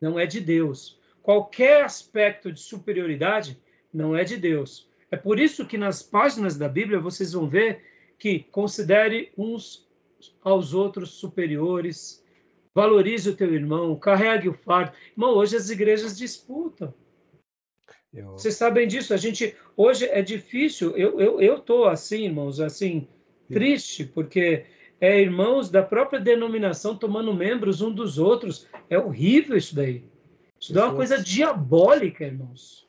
[0.00, 0.98] não é de Deus.
[1.22, 3.60] Qualquer aspecto de superioridade
[3.92, 4.88] não é de Deus.
[5.14, 7.80] É por isso que nas páginas da Bíblia vocês vão ver
[8.18, 9.88] que considere uns
[10.42, 12.20] aos outros superiores,
[12.74, 14.92] valorize o teu irmão, carregue o fardo.
[15.16, 16.92] Irmão, hoje as igrejas disputam.
[18.12, 18.32] Eu...
[18.32, 19.14] Vocês sabem disso.
[19.14, 20.96] A gente hoje é difícil.
[20.96, 23.06] Eu eu eu tô assim, irmãos, assim
[23.48, 24.66] triste porque
[25.00, 28.66] é irmãos da própria denominação tomando membros um dos outros.
[28.90, 30.02] É horrível isso daí.
[30.58, 30.76] Isso Pessoas...
[30.76, 32.83] é uma coisa diabólica, irmãos.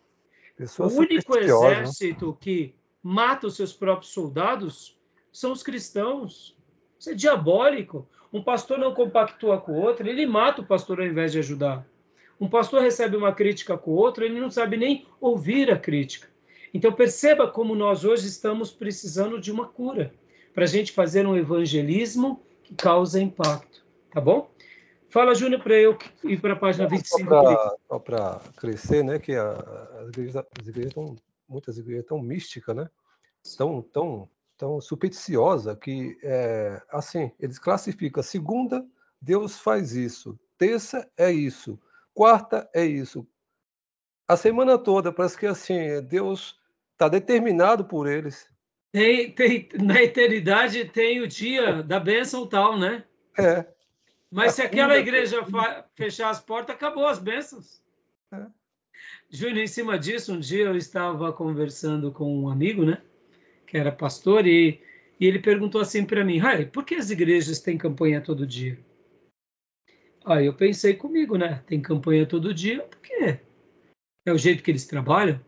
[0.56, 1.44] Pessoas o único né?
[1.44, 2.38] exército né?
[2.40, 4.98] que mata os seus próprios soldados
[5.32, 6.56] são os cristãos.
[6.98, 8.08] Isso é diabólico.
[8.32, 11.86] Um pastor não compactua com o outro, ele mata o pastor ao invés de ajudar.
[12.40, 16.28] Um pastor recebe uma crítica com o outro, ele não sabe nem ouvir a crítica.
[16.74, 20.14] Então perceba como nós hoje estamos precisando de uma cura
[20.54, 24.50] para a gente fazer um evangelismo que causa impacto, tá bom?
[25.16, 27.30] Fala, Júnior, para eu ir para a página 25.
[27.88, 29.18] Só para crescer, né?
[29.18, 29.52] Que a,
[30.02, 31.16] as igrejas, as igrejas estão,
[31.48, 32.90] muitas igrejas estão místicas, né?
[33.58, 38.22] Tão, tão tão supersticiosa que, é, assim, eles classificam.
[38.22, 38.86] Segunda,
[39.22, 40.38] Deus faz isso.
[40.58, 41.80] Terça é isso.
[42.14, 43.26] Quarta é isso.
[44.28, 46.60] A semana toda parece que assim Deus
[46.92, 48.50] está determinado por eles.
[48.92, 53.06] Tem, tem, na eternidade tem o dia da bênção tal, né?
[53.40, 53.75] É.
[54.36, 55.38] Mas se aquela igreja
[55.96, 57.82] fechar as portas, acabou as bênçãos.
[58.34, 58.46] É.
[59.30, 63.02] Júnior, em cima disso, um dia eu estava conversando com um amigo, né?
[63.66, 64.82] que era pastor, e,
[65.20, 68.78] e ele perguntou assim para mim, Rai, por que as igrejas têm campanha todo dia?
[70.26, 71.64] Aí eu pensei comigo, né?
[71.68, 73.40] Tem campanha todo dia, por quê?
[74.26, 75.40] É o jeito que eles trabalham?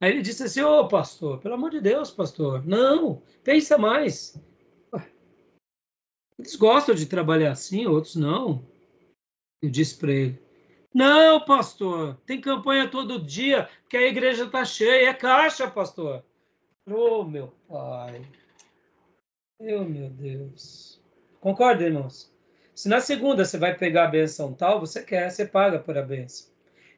[0.00, 4.38] Aí ele disse assim, ô oh, pastor, pelo amor de Deus, pastor, não, pensa mais.
[6.38, 8.66] Eles gostam de trabalhar assim, outros não.
[9.62, 10.42] Eu disse para ele:
[10.92, 16.24] Não, pastor, tem campanha todo dia, porque a igreja está cheia, é caixa, pastor.
[16.86, 18.22] Oh, meu pai.
[19.58, 21.00] Oh, meu Deus.
[21.40, 22.32] Concorda, irmãos?
[22.74, 26.02] Se na segunda você vai pegar a benção tal, você quer, você paga por a
[26.02, 26.52] benção.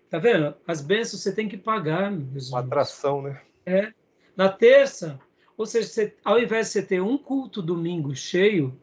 [0.09, 0.55] Tá vendo?
[0.67, 3.41] As bênçãos você tem que pagar, meus Uma atração, né?
[3.67, 3.93] É.
[4.35, 5.21] Na terça,
[5.57, 8.81] ou seja, você, ao invés de você ter um culto domingo cheio,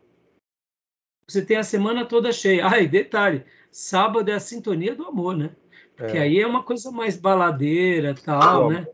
[1.27, 2.67] você tem a semana toda cheia.
[2.79, 5.51] E detalhe, sábado é a sintonia do amor, né?
[5.95, 6.21] Porque é.
[6.21, 8.87] aí é uma coisa mais baladeira, tal, né?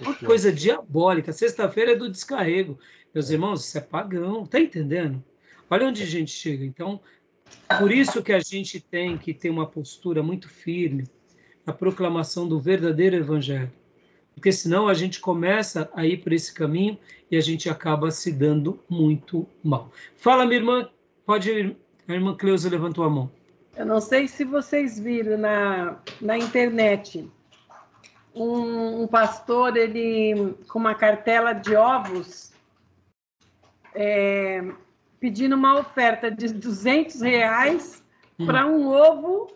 [0.00, 1.32] Uma coisa diabólica.
[1.32, 2.78] Sexta-feira é do descarrego.
[3.14, 5.22] Meus irmãos, isso é pagão, tá entendendo?
[5.70, 6.64] Olha onde a gente chega.
[6.64, 7.00] Então,
[7.78, 11.04] por isso que a gente tem que ter uma postura muito firme
[11.66, 13.70] na proclamação do verdadeiro evangelho.
[14.34, 16.96] Porque senão a gente começa a ir por esse caminho
[17.30, 19.90] e a gente acaba se dando muito mal.
[20.16, 20.88] Fala, minha irmã.
[21.28, 21.76] Pode ir.
[22.08, 23.30] A irmã Cleusa levantou a mão.
[23.76, 27.30] Eu não sei se vocês viram na, na internet.
[28.34, 32.54] Um, um pastor, ele com uma cartela de ovos,
[33.94, 34.72] é,
[35.20, 38.02] pedindo uma oferta de 200 reais
[38.38, 38.46] hum.
[38.46, 39.48] para um ovo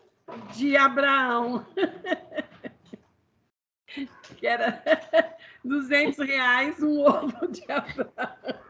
[0.54, 1.64] de Abraão.
[4.36, 4.84] que era
[5.64, 8.60] 200 reais um ovo de Abraão.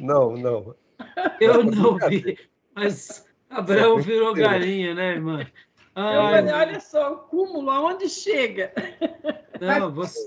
[0.00, 0.81] Não, não.
[1.40, 2.38] Eu não vi,
[2.74, 5.46] mas Abraão virou galinha, né, irmã?
[5.94, 8.72] Ai, falei, olha só, o cúmulo, aonde chega?
[9.60, 10.18] Não, você.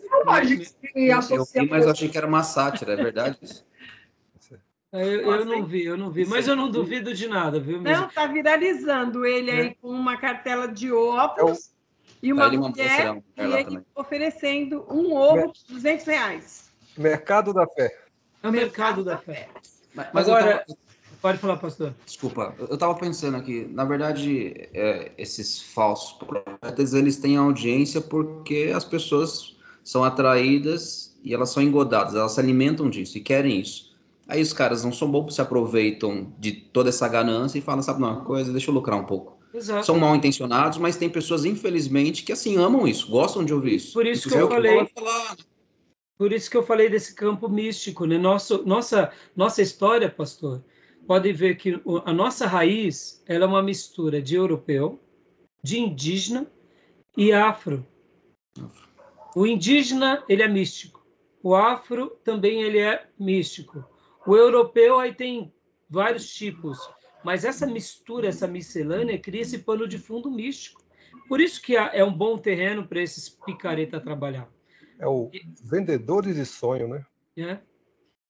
[1.30, 3.66] Eu vi, mas eu achei que era uma sátira, é verdade isso?
[4.92, 7.82] Eu, eu, não vi, eu não vi, mas eu não duvido de nada, viu?
[7.82, 9.76] Não, tá viralizando ele aí é.
[9.82, 11.72] com uma cartela de ovos
[12.24, 13.86] e uma tá mulher e ele também.
[13.94, 16.72] oferecendo um ovo de 200 reais.
[16.98, 18.06] Mercado da fé.
[18.42, 19.34] É o mercado, mercado da, da, fé.
[19.34, 19.50] fé.
[19.96, 20.80] Mas, mas agora, tava...
[21.22, 21.94] pode falar, pastor.
[22.06, 28.72] Desculpa, eu estava pensando aqui, na verdade, é, esses falsos profetas, eles têm audiência porque
[28.76, 33.96] as pessoas são atraídas e elas são engodadas, elas se alimentam disso e querem isso.
[34.28, 38.00] Aí os caras não são bons, se aproveitam de toda essa ganância e falam, sabe
[38.00, 39.38] uma coisa, deixa eu lucrar um pouco.
[39.54, 39.86] Exato.
[39.86, 43.94] São mal intencionados, mas tem pessoas, infelizmente, que assim amam isso, gostam de ouvir isso.
[43.94, 44.90] Por isso que eu falei.
[46.18, 48.18] Por isso que eu falei desse campo místico, né?
[48.18, 50.64] Nosso, nossa, nossa história, pastor,
[51.06, 55.00] pode ver que a nossa raiz ela é uma mistura de europeu,
[55.62, 56.50] de indígena
[57.18, 57.86] e afro.
[59.36, 61.06] O indígena ele é místico,
[61.44, 63.86] o afro também ele é místico.
[64.26, 65.54] O europeu aí tem
[65.90, 66.80] vários tipos,
[67.24, 70.82] mas essa mistura, essa miscelânea, cria esse pano de fundo místico.
[71.28, 74.55] Por isso que é um bom terreno para esses picareta trabalhar.
[75.00, 75.30] É o
[75.64, 77.06] vendedores de sonho, né?
[77.38, 77.60] É.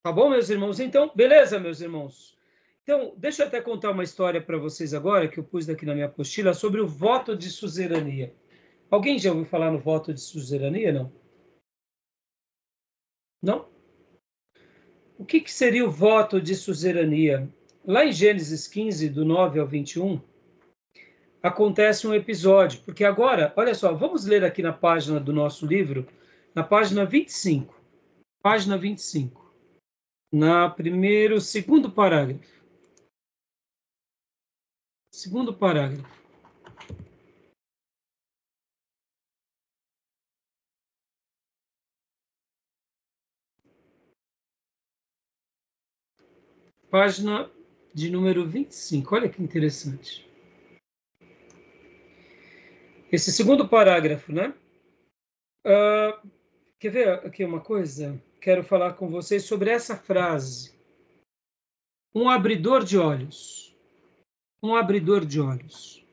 [0.01, 0.79] Tá bom, meus irmãos?
[0.79, 2.35] Então, beleza, meus irmãos.
[2.83, 5.95] Então, deixa eu até contar uma história para vocês agora, que eu pus daqui na
[5.95, 8.31] minha apostila, sobre o voto de suzerania.
[8.91, 11.11] Alguém já ouviu falar no voto de suzerania, não?
[13.41, 13.67] Não?
[15.17, 17.49] O que, que seria o voto de suzerania?
[17.83, 20.21] Lá em Gênesis 15, do 9 ao 21,
[21.41, 26.07] acontece um episódio, porque agora, olha só, vamos ler aqui na página do nosso livro,
[26.55, 27.75] na página 25.
[28.41, 29.53] Página 25.
[30.31, 32.63] Na primeiro, segundo parágrafo.
[35.11, 36.25] Segundo parágrafo.
[46.95, 47.51] página
[47.93, 49.15] de número 25.
[49.15, 50.25] Olha que interessante.
[53.11, 54.53] Esse segundo parágrafo, né?
[55.65, 56.31] Uh,
[56.79, 58.21] quer ver aqui uma coisa?
[58.41, 60.73] Quero falar com vocês sobre essa frase.
[62.13, 63.75] Um abridor de olhos.
[64.61, 66.05] Um abridor de olhos.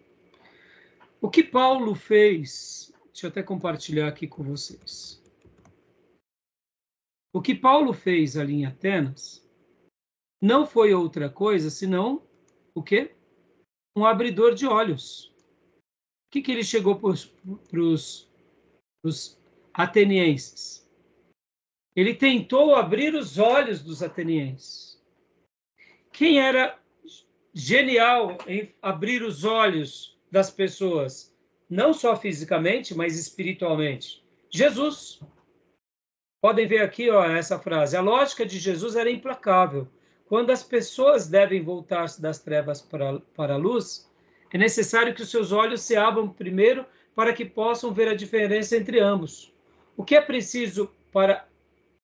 [1.21, 5.23] O que Paulo fez, deixa eu até compartilhar aqui com vocês.
[7.33, 9.43] O que Paulo fez ali em Atenas
[10.41, 12.21] não foi outra coisa senão
[12.75, 13.15] o quê?
[13.97, 15.33] Um abridor de olhos.
[16.27, 19.39] O que, que ele chegou para os
[19.75, 20.89] atenienses?
[21.95, 25.01] Ele tentou abrir os olhos dos atenienses.
[26.11, 26.79] Quem era
[27.55, 31.35] genial em abrir os olhos das pessoas,
[31.69, 34.25] não só fisicamente, mas espiritualmente?
[34.51, 35.21] Jesus.
[36.41, 37.97] Podem ver aqui ó, essa frase.
[37.97, 39.89] A lógica de Jesus era implacável
[40.33, 44.11] quando as pessoas devem voltar-se das trevas para, para a luz,
[44.51, 48.75] é necessário que os seus olhos se abram primeiro para que possam ver a diferença
[48.75, 49.53] entre ambos.
[49.97, 51.47] O que é preciso para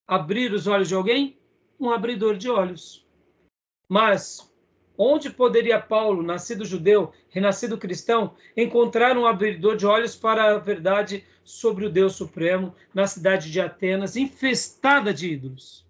[0.06, 1.36] abrir os olhos de alguém?
[1.78, 3.06] Um abridor de olhos.
[3.88, 4.48] Mas
[5.00, 11.24] Onde poderia Paulo, nascido judeu, renascido cristão, encontrar um abridor de olhos para a verdade
[11.44, 15.86] sobre o Deus Supremo na cidade de Atenas, infestada de ídolos?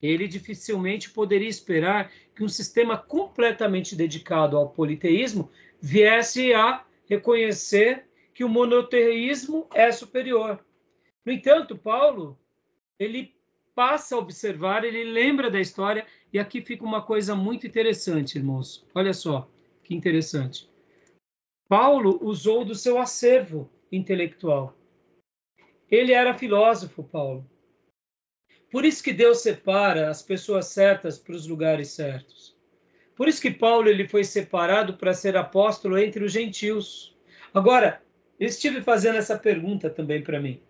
[0.00, 8.44] Ele dificilmente poderia esperar que um sistema completamente dedicado ao politeísmo viesse a reconhecer que
[8.44, 10.64] o monoteísmo é superior.
[11.24, 12.38] No entanto, Paulo,
[12.98, 13.34] ele
[13.74, 18.86] passa a observar, ele lembra da história, e aqui fica uma coisa muito interessante, irmãos.
[18.94, 19.48] Olha só,
[19.82, 20.68] que interessante.
[21.68, 24.76] Paulo usou do seu acervo intelectual.
[25.90, 27.48] Ele era filósofo, Paulo.
[28.70, 32.56] Por isso que Deus separa as pessoas certas para os lugares certos.
[33.14, 37.16] Por isso que Paulo ele foi separado para ser apóstolo entre os gentios.
[37.52, 38.02] Agora,
[38.38, 40.60] eu estive fazendo essa pergunta também para mim.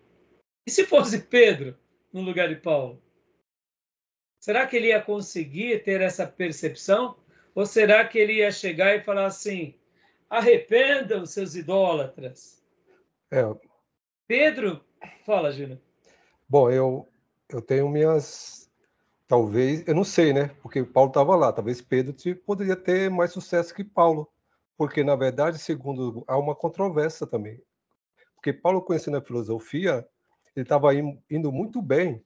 [0.65, 1.77] E se fosse Pedro
[2.11, 3.01] no lugar de Paulo?
[4.39, 7.17] Será que ele ia conseguir ter essa percepção?
[7.53, 9.75] Ou será que ele ia chegar e falar assim:
[10.29, 12.63] arrependam seus idólatras?
[13.31, 13.41] É.
[14.27, 14.83] Pedro,
[15.25, 15.79] fala, Júnior.
[16.47, 17.07] Bom, eu,
[17.49, 18.69] eu tenho minhas.
[19.27, 20.49] Talvez, eu não sei, né?
[20.61, 21.51] Porque Paulo estava lá.
[21.51, 24.31] Talvez Pedro poderia ter mais sucesso que Paulo.
[24.77, 26.23] Porque, na verdade, segundo.
[26.27, 27.61] Há uma controvérsia também.
[28.35, 30.07] Porque Paulo, conhecendo a filosofia,
[30.55, 32.23] ele estava indo muito bem,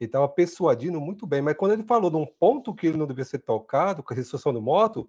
[0.00, 3.06] ele estava persuadindo muito bem, mas quando ele falou de um ponto que ele não
[3.06, 5.08] devia ser tocado, com a ressurreição do morto,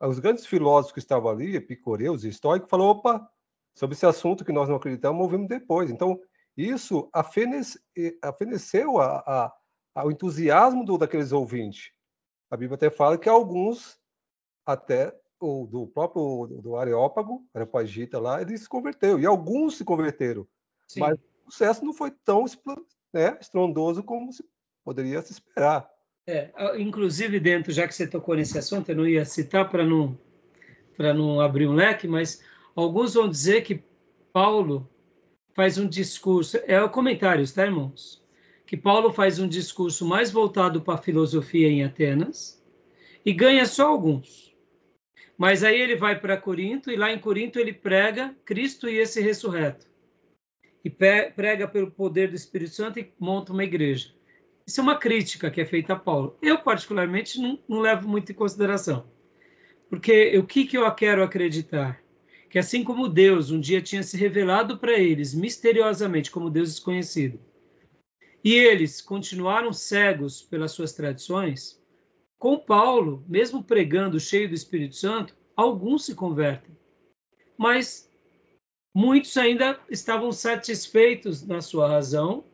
[0.00, 3.28] os grandes filósofos que estavam ali, epicureus e estoicos, falou, opa,
[3.74, 5.90] sobre esse assunto que nós não acreditamos, ouvimos depois.
[5.90, 6.20] Então,
[6.56, 7.10] isso
[8.22, 9.52] afeneceu a, a,
[9.94, 11.92] ao entusiasmo do, daqueles ouvintes.
[12.50, 13.98] A Bíblia até fala que alguns,
[14.64, 20.46] até o, do próprio do Areópago, Areopagita lá, ele se converteu, e alguns se converteram.
[20.86, 21.00] Sim.
[21.00, 21.18] Mas
[21.50, 22.44] sucesso não foi tão
[23.12, 24.44] né, estrondoso como se
[24.84, 25.88] poderia se esperar.
[26.26, 30.18] É, inclusive dentro, já que você tocou nesse assunto, eu não ia citar para não
[30.96, 32.42] para não abrir um leque, mas
[32.76, 33.82] alguns vão dizer que
[34.34, 34.88] Paulo
[35.54, 38.22] faz um discurso, é o comentário, tá, irmãos?
[38.66, 42.62] Que Paulo faz um discurso mais voltado para a filosofia em Atenas
[43.24, 44.54] e ganha só alguns.
[45.38, 49.22] Mas aí ele vai para Corinto e lá em Corinto ele prega Cristo e esse
[49.22, 49.89] ressurreto
[50.84, 54.14] e prega pelo poder do Espírito Santo e monta uma igreja.
[54.66, 56.36] Isso é uma crítica que é feita a Paulo.
[56.40, 59.04] Eu, particularmente, não, não levo muito em consideração.
[59.88, 62.00] Porque o que, que eu quero acreditar?
[62.48, 67.40] Que assim como Deus um dia tinha se revelado para eles misteriosamente como Deus desconhecido,
[68.42, 71.80] e eles continuaram cegos pelas suas tradições,
[72.38, 76.74] com Paulo, mesmo pregando cheio do Espírito Santo, alguns se convertem.
[77.56, 78.09] Mas
[78.94, 82.44] muitos ainda estavam satisfeitos na sua razão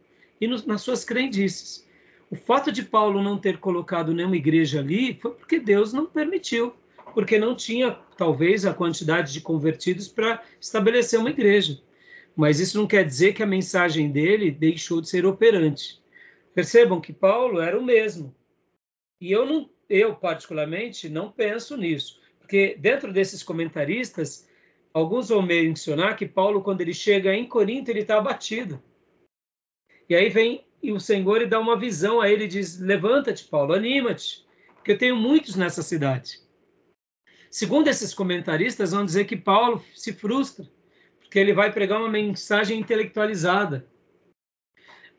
[0.40, 1.87] e no, nas suas crendices.
[2.31, 6.75] O fato de Paulo não ter colocado nenhuma igreja ali foi porque Deus não permitiu,
[7.14, 11.81] porque não tinha, talvez, a quantidade de convertidos para estabelecer uma igreja.
[12.35, 16.03] Mas isso não quer dizer que a mensagem dele deixou de ser operante.
[16.55, 18.35] Percebam que Paulo era o mesmo.
[19.20, 24.46] E eu não, eu particularmente não penso nisso, porque dentro desses comentaristas
[24.96, 28.82] Alguns vão mencionar que Paulo, quando ele chega em Corinto, ele está abatido.
[30.09, 33.44] E aí vem e o Senhor e dá uma visão a ele e diz: Levanta-te,
[33.44, 36.40] Paulo, anima-te, porque eu tenho muitos nessa cidade.
[37.50, 40.66] Segundo esses comentaristas, vão dizer que Paulo se frustra,
[41.18, 43.87] porque ele vai pregar uma mensagem intelectualizada.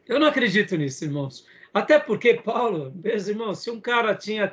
[0.08, 1.46] Eu não acredito nisso, irmãos.
[1.72, 4.52] Até porque Paulo, meus irmãos, se um cara tinha,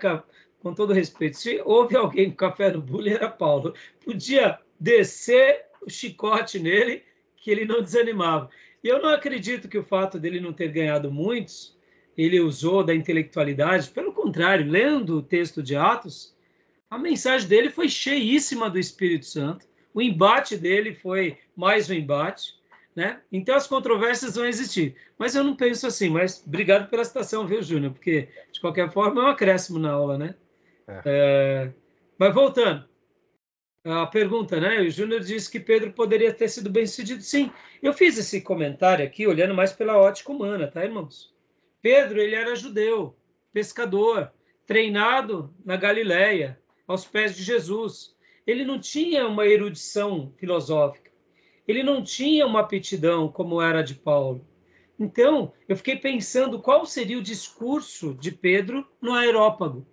[0.58, 3.72] com todo respeito, se houve alguém com café no bule, era Paulo.
[4.04, 7.03] Podia descer o chicote nele,
[7.38, 8.51] que ele não desanimava.
[8.83, 11.75] E eu não acredito que o fato dele não ter ganhado muitos,
[12.16, 13.88] ele usou da intelectualidade.
[13.88, 16.37] Pelo contrário, lendo o texto de Atos,
[16.90, 19.66] a mensagem dele foi cheíssima do Espírito Santo.
[19.94, 22.55] O embate dele foi mais um embate.
[22.94, 23.20] Né?
[23.33, 24.94] Então as controvérsias vão existir.
[25.18, 26.11] Mas eu não penso assim.
[26.11, 27.92] Mas obrigado pela citação, viu, Júnior?
[27.92, 30.35] Porque, de qualquer forma, é um acréscimo na aula, né?
[30.87, 31.03] É.
[31.07, 31.73] É...
[32.18, 32.85] Mas voltando
[33.85, 34.80] a pergunta, né?
[34.80, 37.22] O Júnior disse que Pedro poderia ter sido bem sucedido.
[37.22, 37.51] Sim,
[37.82, 41.35] eu fiz esse comentário aqui olhando mais pela ótica humana, tá, irmãos?
[41.82, 43.14] Pedro, ele era judeu,
[43.53, 44.32] pescador,
[44.66, 46.59] treinado na Galileia,
[46.89, 48.16] aos pés de Jesus.
[48.47, 51.11] Ele não tinha uma erudição filosófica.
[51.68, 54.47] Ele não tinha uma aptidão como era de Paulo.
[54.99, 59.87] Então, eu fiquei pensando qual seria o discurso de Pedro no aerópago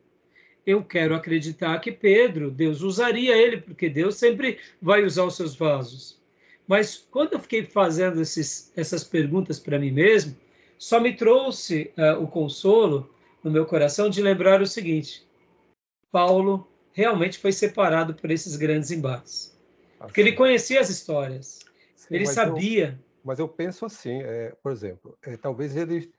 [0.66, 5.56] eu quero acreditar que Pedro, Deus usaria ele, porque Deus sempre vai usar os seus
[5.56, 6.20] vasos.
[6.68, 10.36] Mas quando eu fiquei fazendo esses, essas perguntas para mim mesmo,
[10.78, 15.28] só me trouxe uh, o consolo no meu coração de lembrar o seguinte:
[16.12, 19.58] Paulo realmente foi separado por esses grandes embates.
[20.00, 20.08] Assim.
[20.08, 21.60] Porque ele conhecia as histórias,
[21.96, 23.00] Sim, ele mas sabia.
[23.00, 26.12] Eu, mas eu penso assim, é, por exemplo, é, talvez ele,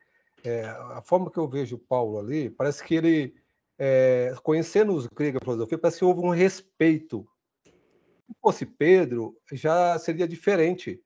[0.45, 3.35] é, a forma que eu vejo Paulo ali, parece que ele,
[3.79, 7.27] é, conhecendo os gregos a filosofia, parece que houve um respeito.
[7.65, 11.03] Se fosse Pedro, já seria diferente.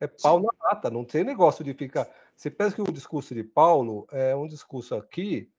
[0.00, 2.08] É Paulo na lata, não tem negócio de ficar.
[2.34, 5.50] Você pensa que o discurso de Paulo é um discurso aqui,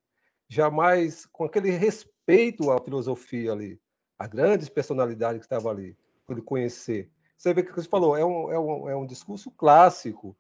[0.48, 3.82] jamais com aquele respeito à filosofia ali,
[4.18, 7.12] a grandes personalidades que estavam ali, por ele conhecer.
[7.38, 10.36] Você vê que você falou, é um, é um, é um discurso clássico.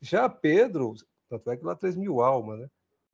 [0.00, 0.94] Já Pedro,
[1.28, 2.70] tanto é que lá 3 mil almas, né?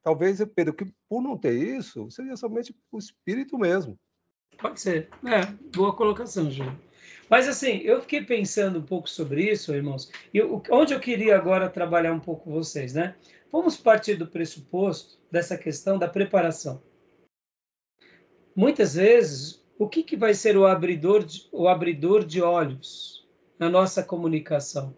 [0.06, 3.98] Talvez Pedro, que por não ter isso, seria somente o espírito mesmo.
[4.56, 5.08] Pode ser.
[5.26, 5.44] É,
[5.76, 6.80] boa colocação, Júlio.
[7.28, 10.40] Mas assim, eu fiquei pensando um pouco sobre isso, irmãos, e
[10.70, 13.16] onde eu queria agora trabalhar um pouco vocês, né?
[13.50, 16.80] Vamos partir do pressuposto dessa questão da preparação.
[18.54, 23.26] Muitas vezes, o que, que vai ser o abridor, de, o abridor de olhos
[23.58, 24.94] na nossa comunicação?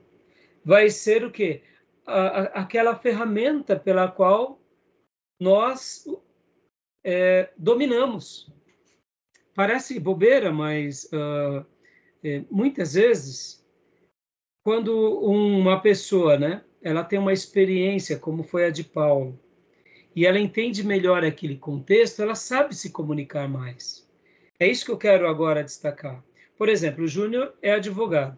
[0.62, 1.62] Vai ser o quê?
[2.04, 4.58] A, a, aquela ferramenta pela qual
[5.38, 6.04] nós
[7.04, 8.50] é, dominamos.
[9.54, 11.64] Parece bobeira, mas uh,
[12.22, 13.64] é, muitas vezes,
[14.62, 19.38] quando uma pessoa, né, ela tem uma experiência como foi a de Paulo,
[20.14, 24.08] e ela entende melhor aquele contexto, ela sabe se comunicar mais.
[24.58, 26.24] É isso que eu quero agora destacar.
[26.56, 28.36] Por exemplo, o Júnior é advogado.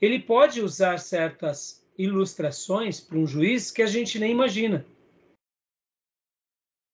[0.00, 4.84] Ele pode usar certas ilustrações para um juiz que a gente nem imagina.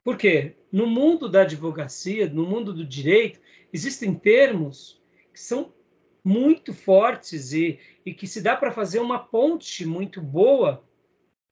[0.09, 0.55] Por quê?
[0.73, 3.39] No mundo da advocacia, no mundo do direito,
[3.71, 4.99] existem termos
[5.35, 5.71] que são
[6.25, 10.83] muito fortes e, e que se dá para fazer uma ponte muito boa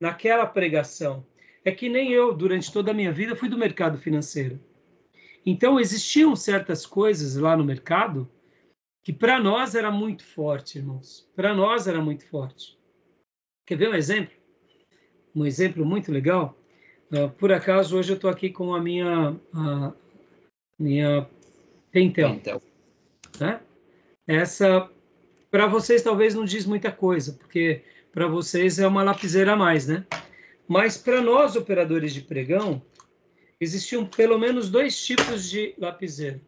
[0.01, 1.27] naquela pregação.
[1.67, 4.59] É que nem eu, durante toda a minha vida, fui do mercado financeiro.
[5.45, 8.27] Então, existiam certas coisas lá no mercado
[9.05, 11.31] que para nós era muito forte, irmãos.
[11.37, 12.79] Para nós era muito forte.
[13.67, 14.35] Quer ver um exemplo?
[15.35, 16.59] Um exemplo muito legal.
[17.11, 19.93] Uh, por acaso, hoje eu estou aqui com a minha, a
[20.79, 21.29] minha
[21.91, 22.31] Pentel.
[22.31, 22.63] Pentel.
[23.41, 23.61] Né?
[24.27, 24.91] Essa,
[25.51, 27.83] para vocês, talvez não diz muita coisa, porque
[28.13, 30.05] para vocês é uma lapiseira a mais, né?
[30.67, 32.83] Mas para nós, operadores de pregão,
[33.61, 36.41] existiam pelo menos dois tipos de lapiseira.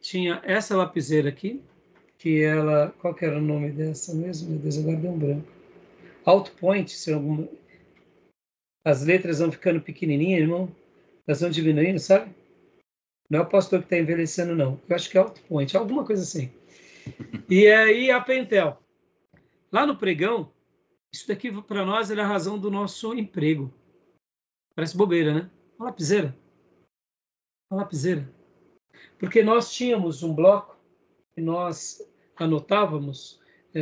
[0.00, 1.62] Tinha essa lapiseira aqui,
[2.18, 2.94] que ela.
[3.00, 4.50] Qual que era o nome dessa mesmo?
[4.50, 5.48] Meu Deus, agora deu um branco.
[6.24, 7.48] Outpoint, se alguma.
[8.86, 10.72] As letras vão ficando pequenininhas, irmão.
[11.26, 12.32] Elas vão diminuindo, sabe?
[13.28, 14.80] Não é o pastor que está envelhecendo, não.
[14.88, 16.52] Eu acho que é Outpoint, alguma coisa assim.
[17.50, 18.78] E aí a Pentel.
[19.72, 20.52] Lá no pregão,
[21.12, 23.74] isso daqui para nós é a razão do nosso emprego.
[24.72, 25.50] Parece bobeira, né?
[25.76, 26.32] Uma lapiseira.
[27.68, 28.32] Uma lapiseira.
[29.18, 30.78] Porque nós tínhamos um bloco
[31.36, 32.00] e nós
[32.36, 33.40] anotávamos
[33.74, 33.80] é,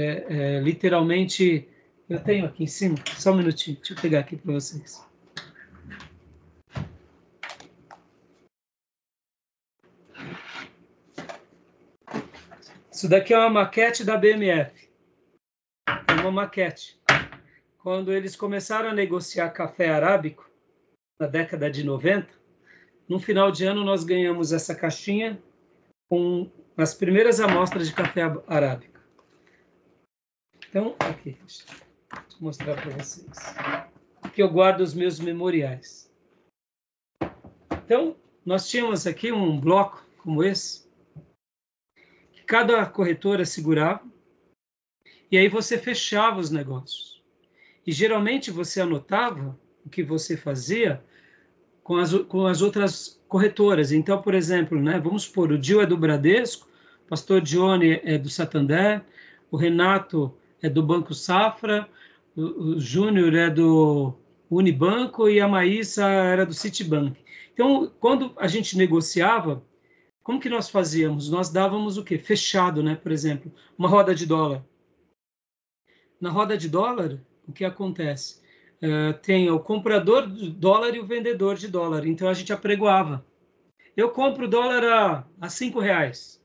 [0.57, 1.68] é, literalmente.
[2.09, 5.02] Eu tenho aqui em cima, só um minutinho, deixa eu pegar aqui para vocês.
[12.92, 14.88] Isso daqui é uma maquete da BMF.
[15.86, 17.00] É uma maquete.
[17.78, 20.48] Quando eles começaram a negociar café arábico,
[21.18, 22.28] na década de 90,
[23.09, 25.42] no final de ano nós ganhamos essa caixinha
[26.09, 29.00] com as primeiras amostras de café arábico.
[30.68, 31.38] Então, aqui,
[32.45, 33.26] mostrar para vocês.
[34.22, 36.12] Aqui eu guardo os meus memoriais.
[37.86, 40.86] Então, nós tínhamos aqui um bloco como esse,
[42.34, 44.03] que cada corretora segurava,
[45.30, 47.24] e aí você fechava os negócios.
[47.86, 51.03] E geralmente você anotava o que você fazia
[51.82, 53.90] com as, com as outras corretoras.
[53.90, 56.68] Então, por exemplo, né, vamos supor, o Dio é do Bradesco,
[57.07, 59.03] o pastor Dione é do Santander,
[59.51, 61.88] o Renato é do Banco Safra,
[62.37, 64.14] o, Júnior é do
[64.51, 67.16] Unibanco e a Maísa era do Citibank.
[67.53, 69.62] Então, quando a gente negociava,
[70.22, 71.30] como que nós fazíamos?
[71.30, 72.18] Nós dávamos o quê?
[72.18, 72.97] Fechado, né?
[72.97, 74.64] Por exemplo, uma roda de dólar.
[76.20, 78.43] Na roda de dólar, o que acontece?
[78.82, 82.07] Uh, tem o comprador de dólar e o vendedor de dólar.
[82.07, 83.24] Então a gente apregoava.
[83.97, 86.43] Eu compro dólar a, a cinco reais,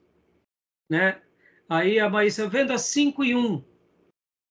[0.89, 1.19] né?
[1.67, 3.63] Aí a Maísa vendo a cinco e um.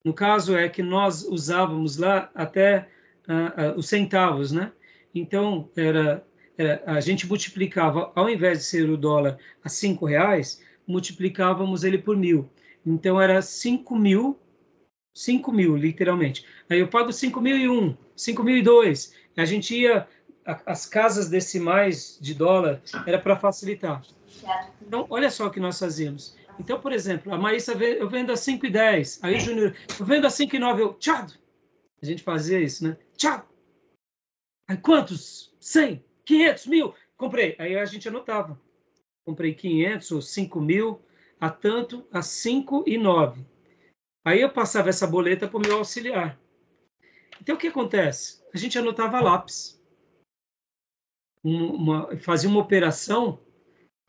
[0.04, 2.88] No caso é que nós usávamos lá até
[3.28, 4.72] uh, uh, os centavos, né?
[5.14, 6.24] Então era,
[6.56, 11.98] era, a gente multiplicava, ao invés de ser o dólar a cinco reais, multiplicávamos ele
[11.98, 12.48] por mil.
[12.86, 14.38] Então era cinco mil
[15.14, 16.46] 5 mil, literalmente.
[16.70, 19.12] Aí eu pago 5 mil e um, 5 mil e dois.
[19.36, 20.06] A gente ia
[20.64, 24.02] as casas decimais de dólar era para facilitar.
[24.80, 26.36] Então, olha só o que nós fazíamos.
[26.58, 29.20] Então, por exemplo, a Maísa, eu vendo a 5,10.
[29.22, 30.80] Aí o Júnior, eu vendo a 5,9.
[30.80, 31.26] Eu, tchau.
[32.02, 32.96] A gente fazia isso, né?
[33.16, 33.48] Tchau.
[34.68, 35.54] Aí quantos?
[35.60, 36.94] 100, 500, mil.
[37.16, 37.54] Comprei.
[37.58, 38.60] Aí a gente anotava.
[39.24, 41.02] Comprei 500 ou 5 mil
[41.40, 43.44] a tanto, a 5 e 9.
[44.24, 46.38] Aí eu passava essa boleta para o meu auxiliar.
[47.40, 48.42] Então o que acontece?
[48.52, 49.80] A gente anotava lápis.
[51.42, 53.40] Uma, fazia uma operação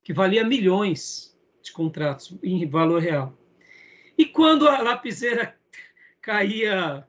[0.03, 1.28] que valia milhões
[1.61, 3.33] de contratos em valor real.
[4.17, 5.55] E quando a lapiseira
[6.21, 7.05] caía,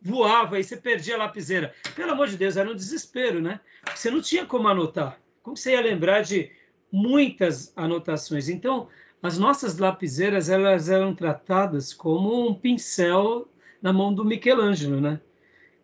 [0.00, 3.60] voava e você perdia a lapiseira, pelo amor de Deus, era um desespero, né?
[3.94, 5.18] Você não tinha como anotar.
[5.42, 6.50] Como você ia lembrar de
[6.90, 8.48] muitas anotações?
[8.48, 8.88] Então,
[9.22, 13.48] as nossas lapiseiras elas eram tratadas como um pincel
[13.80, 15.20] na mão do Michelangelo, né?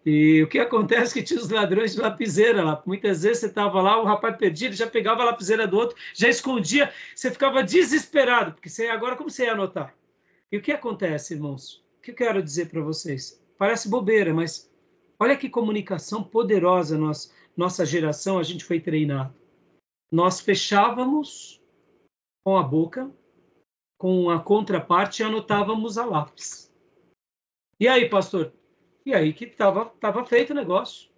[0.05, 2.83] E o que acontece é que tinha os ladrões de lapiseira lá.
[2.87, 5.97] Muitas vezes você estava lá, o rapaz perdia, ele já pegava a lapiseira do outro,
[6.15, 9.95] já escondia, você ficava desesperado, porque você agora como você ia anotar?
[10.51, 11.85] E o que acontece, irmãos?
[11.99, 13.41] O que eu quero dizer para vocês?
[13.59, 14.73] Parece bobeira, mas
[15.19, 19.35] olha que comunicação poderosa nós, nossa geração, a gente foi treinado.
[20.11, 21.63] Nós fechávamos
[22.43, 23.11] com a boca,
[23.99, 26.73] com a contraparte e anotávamos a lápis.
[27.79, 28.53] E aí, pastor,
[29.05, 31.09] e aí que estava tava feito o negócio.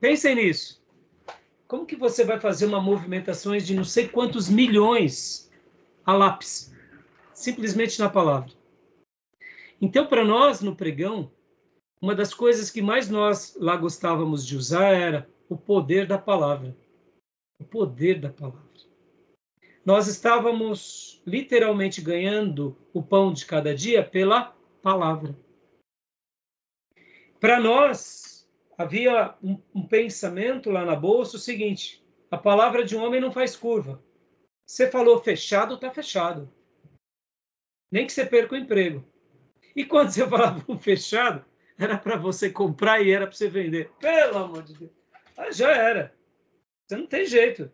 [0.00, 0.80] Pensem nisso.
[1.66, 5.50] Como que você vai fazer uma movimentação de não sei quantos milhões
[6.04, 6.74] a lápis?
[7.32, 8.50] Simplesmente na palavra.
[9.80, 11.30] Então, para nós, no pregão,
[12.02, 16.76] uma das coisas que mais nós lá gostávamos de usar era o poder da palavra.
[17.58, 18.70] O poder da palavra.
[19.84, 25.34] Nós estávamos literalmente ganhando o pão de cada dia pela palavra.
[27.40, 33.02] Para nós, havia um, um, pensamento lá na bolsa o seguinte: a palavra de um
[33.02, 34.02] homem não faz curva.
[34.66, 36.52] Você falou fechado, está fechado.
[37.90, 39.04] Nem que você perca o emprego.
[39.74, 41.44] E quando você falava um fechado,
[41.78, 43.90] era para você comprar e era para você vender.
[43.98, 44.92] Pelo amor de Deus.
[45.36, 46.14] Ah, já era.
[46.86, 47.72] Você não tem jeito.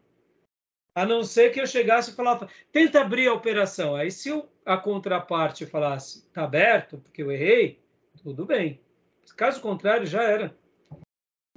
[0.95, 3.97] A não ser que eu chegasse e falasse, tenta abrir a operação.
[3.97, 4.31] Aí se
[4.64, 7.83] a contraparte falasse, está aberto, porque eu errei,
[8.23, 8.81] tudo bem.
[9.35, 10.57] Caso contrário, já era.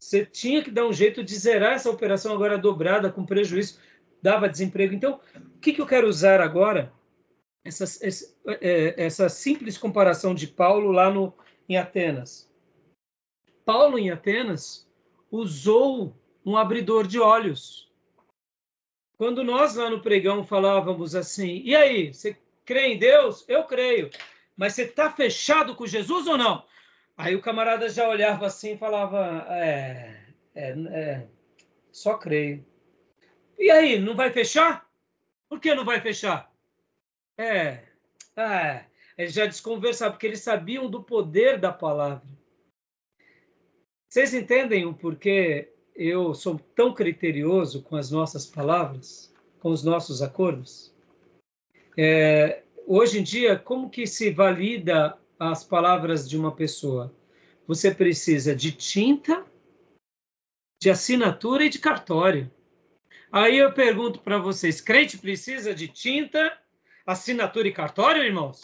[0.02, 3.80] Você tinha que dar um jeito de zerar essa operação agora dobrada com prejuízo,
[4.22, 4.94] dava desemprego.
[4.94, 6.92] Então, o que, que eu quero usar agora?
[7.66, 11.34] Essa, essa, é, essa simples comparação de Paulo lá no,
[11.68, 12.50] em Atenas.
[13.66, 14.90] Paulo, em Atenas,
[15.30, 16.16] usou
[16.46, 17.92] um abridor de olhos.
[19.18, 23.44] Quando nós lá no pregão falávamos assim, e aí, você crê em Deus?
[23.50, 24.10] Eu creio.
[24.56, 26.64] Mas você está fechado com Jesus ou não?
[27.20, 30.16] Aí o camarada já olhava assim e falava: é,
[30.56, 31.28] é, é,
[31.92, 32.66] só creio.
[33.58, 34.90] E aí, não vai fechar?
[35.50, 36.50] Por que não vai fechar?
[37.38, 37.84] É,
[38.38, 38.86] é,
[39.18, 42.26] eles já desconversavam, porque eles sabiam do poder da palavra.
[44.08, 50.22] Vocês entendem o porquê eu sou tão criterioso com as nossas palavras, com os nossos
[50.22, 50.96] acordos?
[51.98, 57.16] É, hoje em dia, como que se valida as palavras de uma pessoa.
[57.66, 59.46] Você precisa de tinta,
[60.82, 62.52] de assinatura e de cartório.
[63.32, 66.58] Aí eu pergunto para vocês: crente precisa de tinta,
[67.06, 68.62] assinatura e cartório, irmãos?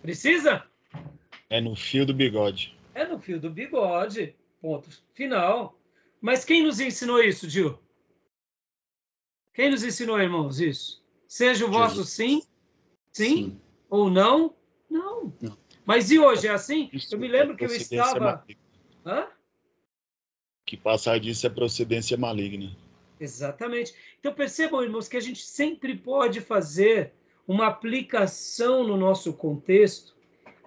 [0.00, 0.64] Precisa?
[1.50, 2.76] É no fio do bigode.
[2.94, 4.34] É no fio do bigode.
[4.60, 5.78] Ponto final.
[6.20, 7.78] Mas quem nos ensinou isso, Gil?
[9.52, 11.04] Quem nos ensinou, irmãos, isso?
[11.26, 12.42] Seja o vosso sim,
[13.10, 14.54] sim, sim, ou não?
[14.88, 15.32] Não.
[15.40, 15.56] não.
[15.84, 16.90] Mas e hoje é assim?
[17.10, 18.44] Eu me lembro é que eu estava.
[19.04, 19.26] Hã?
[20.64, 22.76] Que passar disso é procedência maligna.
[23.20, 23.94] Exatamente.
[24.18, 27.12] Então percebam, irmãos, que a gente sempre pode fazer
[27.46, 30.14] uma aplicação no nosso contexto,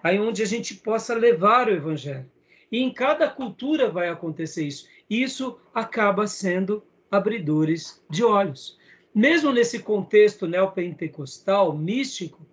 [0.02, 2.30] aí onde a gente possa levar o evangelho.
[2.72, 4.88] E em cada cultura vai acontecer isso.
[5.08, 8.78] Isso acaba sendo abridores de olhos.
[9.14, 12.46] Mesmo nesse contexto neopentecostal, místico,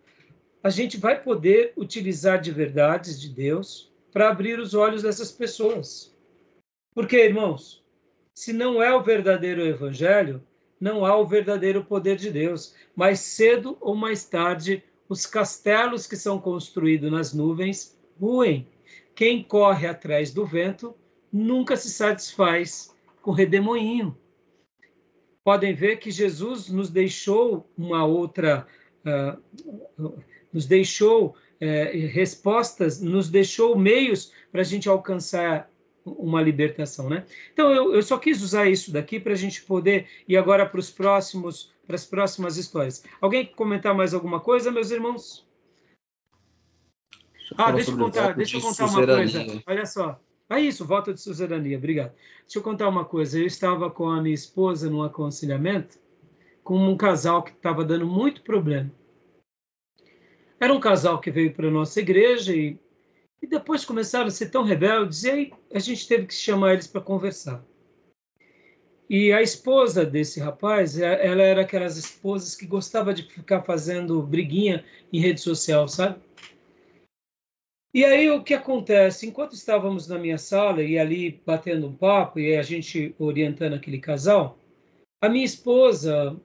[0.63, 6.15] a gente vai poder utilizar de verdades de Deus para abrir os olhos dessas pessoas.
[6.93, 7.83] Porque, irmãos,
[8.33, 10.43] se não é o verdadeiro evangelho,
[10.79, 12.75] não há o verdadeiro poder de Deus.
[12.95, 18.67] Mais cedo ou mais tarde, os castelos que são construídos nas nuvens ruem.
[19.15, 20.95] Quem corre atrás do vento
[21.31, 24.17] nunca se satisfaz com redemoinho.
[25.43, 28.67] Podem ver que Jesus nos deixou uma outra
[29.05, 30.21] uh,
[30.51, 35.69] nos deixou é, respostas, nos deixou meios para a gente alcançar
[36.05, 37.25] uma libertação, né?
[37.51, 40.79] Então eu, eu só quis usar isso daqui para a gente poder ir agora para
[40.79, 43.03] os próximos, para as próximas histórias.
[43.19, 45.45] Alguém comentar mais alguma coisa, meus irmãos?
[47.57, 49.63] Ah, deixa eu contar, deixa eu contar uma coisa.
[49.65, 50.19] Olha só.
[50.49, 52.13] Ah, isso, voto de suzerania, obrigado.
[52.41, 53.37] Deixa eu contar uma coisa.
[53.37, 55.97] Eu estava com a minha esposa num aconselhamento
[56.63, 58.91] com um casal que estava dando muito problema.
[60.59, 62.77] Era um casal que veio para a nossa igreja e,
[63.41, 66.87] e depois começaram a ser tão rebeldes e aí a gente teve que chamar eles
[66.87, 67.63] para conversar.
[69.09, 74.21] E a esposa desse rapaz, é, ela era aquelas esposas que gostava de ficar fazendo
[74.21, 74.83] briguinha
[75.13, 76.19] em rede social, sabe?
[77.93, 79.25] E aí o que acontece?
[79.25, 83.97] Enquanto estávamos na minha sala e ali batendo um papo e a gente orientando aquele
[83.97, 84.57] casal,
[85.21, 86.35] a minha esposa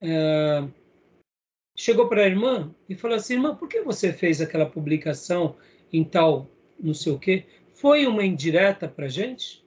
[0.00, 0.64] é,
[1.80, 5.56] chegou para a irmã e falou assim: irmã, por que você fez aquela publicação
[5.92, 6.46] em tal
[6.78, 7.46] não sei o quê?
[7.74, 9.64] Foi uma indireta para gente?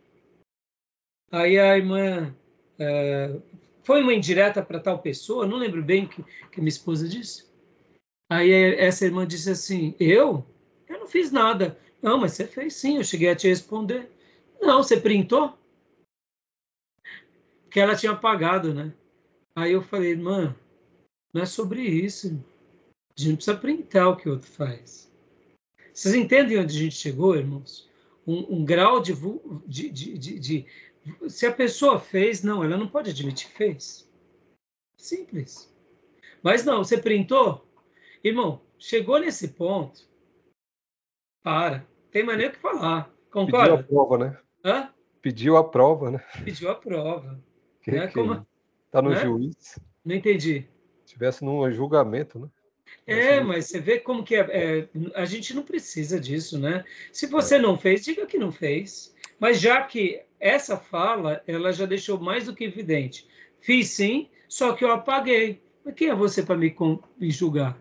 [1.31, 2.35] Aí a irmã
[2.77, 3.35] é,
[3.83, 5.47] foi uma indireta para tal pessoa?
[5.47, 7.51] Não lembro bem que, que minha esposa disse.
[8.29, 10.45] Aí essa irmã disse assim: eu?
[10.87, 11.77] Eu não fiz nada.
[11.99, 14.09] Não, mas você fez sim, eu cheguei a te responder.
[14.61, 15.57] Não, você printou?
[17.71, 18.93] Que ela tinha apagado, né?
[19.55, 20.55] Aí eu falei, irmã,
[21.33, 22.39] não é sobre isso.
[23.17, 25.11] A gente precisa printar o que o outro faz.
[25.93, 27.89] Vocês entendem onde a gente chegou, irmãos?
[28.25, 29.13] Um, um grau de,
[29.67, 30.65] de, de, de,
[31.27, 34.09] Se a pessoa fez, não, ela não pode admitir que fez.
[34.97, 35.71] Simples.
[36.41, 37.67] Mas não, você printou?
[38.23, 40.07] Irmão, chegou nesse ponto,
[41.43, 41.85] para.
[42.09, 43.11] Tem maneira que falar.
[43.29, 43.77] Concorda?
[43.77, 44.37] Pediu a prova, né?
[44.63, 44.93] Hã?
[45.21, 46.25] Pediu a prova, né?
[46.43, 47.39] Pediu a prova.
[47.81, 48.07] Que, né?
[48.07, 48.47] que Como...
[48.89, 49.21] Tá no né?
[49.21, 49.79] juiz.
[50.05, 50.67] Não entendi.
[51.05, 52.47] Se tivesse num julgamento, né?
[53.05, 56.85] É, mas você vê como que é, é, a gente não precisa disso, né?
[57.11, 59.13] Se você não fez, diga que não fez.
[59.39, 63.27] Mas já que essa fala, ela já deixou mais do que evidente.
[63.59, 65.61] Fiz sim, só que eu apaguei.
[65.83, 66.73] Mas quem é você para me,
[67.19, 67.77] me julgar?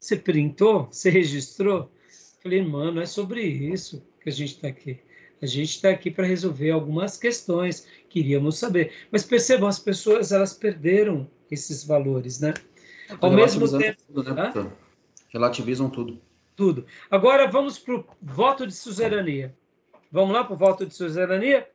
[0.00, 0.88] Você printou?
[0.90, 1.90] Você registrou?
[2.42, 5.00] Falei, mano, é sobre isso que a gente está aqui.
[5.40, 8.92] A gente está aqui para resolver algumas questões, queríamos saber.
[9.10, 12.54] Mas percebam, as pessoas elas perderam esses valores, né?
[13.20, 14.02] Ao mesmo tempo.
[14.12, 14.72] Tudo, né,
[15.30, 16.20] Relativizam tudo.
[16.56, 16.86] Tudo.
[17.10, 19.56] Agora vamos para o voto de suzerania.
[20.10, 21.68] Vamos lá para o voto de suzerania?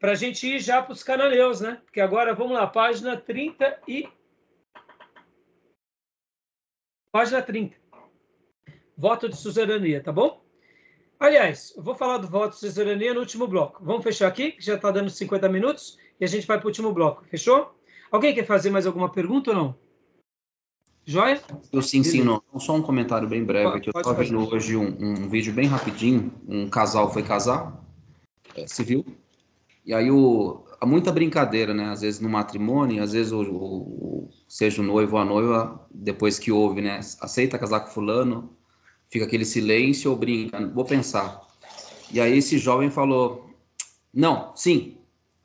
[0.00, 1.80] Para a gente ir já para os cananeus, né?
[1.84, 4.08] Porque agora vamos lá, página 30 e.
[7.12, 7.80] Página 30
[9.00, 10.44] voto de suzerania, tá bom?
[11.18, 13.82] Aliás, eu vou falar do voto de suzerania no último bloco.
[13.82, 16.68] Vamos fechar aqui, que já está dando 50 minutos, e a gente vai para o
[16.68, 17.24] último bloco.
[17.24, 17.74] Fechou?
[18.10, 19.74] Alguém quer fazer mais alguma pergunta ou não?
[21.06, 21.40] Joia?
[21.72, 22.42] Eu sim, sim, não.
[22.58, 23.70] Só um comentário bem breve.
[23.70, 26.32] Pode, que eu estava vendo hoje um, um, vídeo bem rapidinho.
[26.46, 27.82] Um casal foi casar,
[28.54, 29.04] é, civil,
[29.84, 31.90] e aí o, há muita brincadeira, né?
[31.90, 36.38] Às vezes no matrimônio, às vezes o, o, seja o noivo ou a noiva, depois
[36.38, 37.00] que ouve, né?
[37.20, 38.56] Aceita casar com fulano,
[39.08, 41.40] fica aquele silêncio ou brinca, vou pensar.
[42.12, 43.50] E aí esse jovem falou,
[44.12, 44.98] não, sim.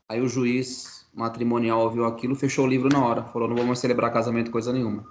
[0.07, 4.11] Aí o juiz matrimonial ouviu aquilo, fechou o livro na hora, falou, não vamos celebrar
[4.11, 5.05] casamento, coisa nenhuma.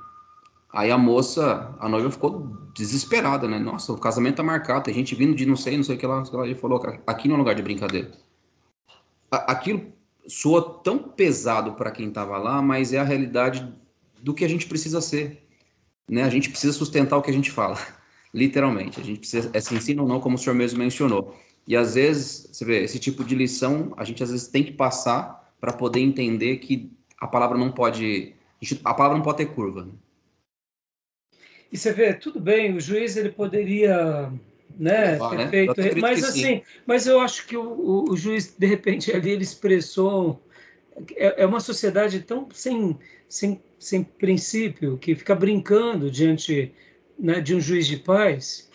[0.70, 3.58] Aí a moça, a noiva ficou desesperada, né?
[3.58, 6.06] Nossa, o casamento tá marcado, tem gente vindo de não sei, não sei o que
[6.06, 8.12] lá, ele falou, aqui não é lugar de brincadeira.
[9.30, 9.92] Aquilo
[10.26, 13.72] soa tão pesado para quem estava lá, mas é a realidade
[14.20, 15.46] do que a gente precisa ser,
[16.08, 16.22] né?
[16.22, 17.78] A gente precisa sustentar o que a gente fala
[18.34, 19.00] literalmente.
[19.00, 21.34] A gente precisa, é se ensina ou não, como o senhor mesmo mencionou.
[21.66, 24.72] E às vezes, você vê, esse tipo de lição, a gente às vezes tem que
[24.72, 28.34] passar para poder entender que a palavra não pode,
[28.84, 29.86] a palavra não pode ter curva.
[29.86, 29.92] Né?
[31.72, 34.30] E você vê, tudo bem, o juiz ele poderia
[34.78, 35.48] né, ter né?
[35.48, 39.42] feito, mas assim, mas eu acho que o, o, o, juiz de repente ali ele
[39.42, 40.38] expressou
[41.16, 46.74] é, é uma sociedade tão sem, sem, sem princípio que fica brincando diante
[47.18, 48.70] né, de um juiz de paz,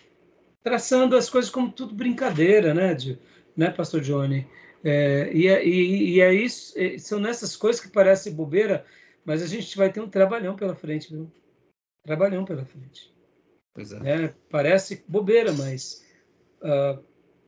[0.60, 3.16] traçando as coisas como tudo brincadeira, né, de,
[3.56, 4.44] né Pastor Johnny?
[4.82, 8.86] É, e, é, e, e, é isso, é, são nessas coisas que parecem bobeira,
[9.24, 11.30] mas a gente vai ter um trabalhão pela frente, viu?
[12.02, 13.14] Trabalhão pela frente.
[13.74, 14.24] Pois é.
[14.24, 16.04] é parece bobeira, mas
[16.62, 17.02] uh,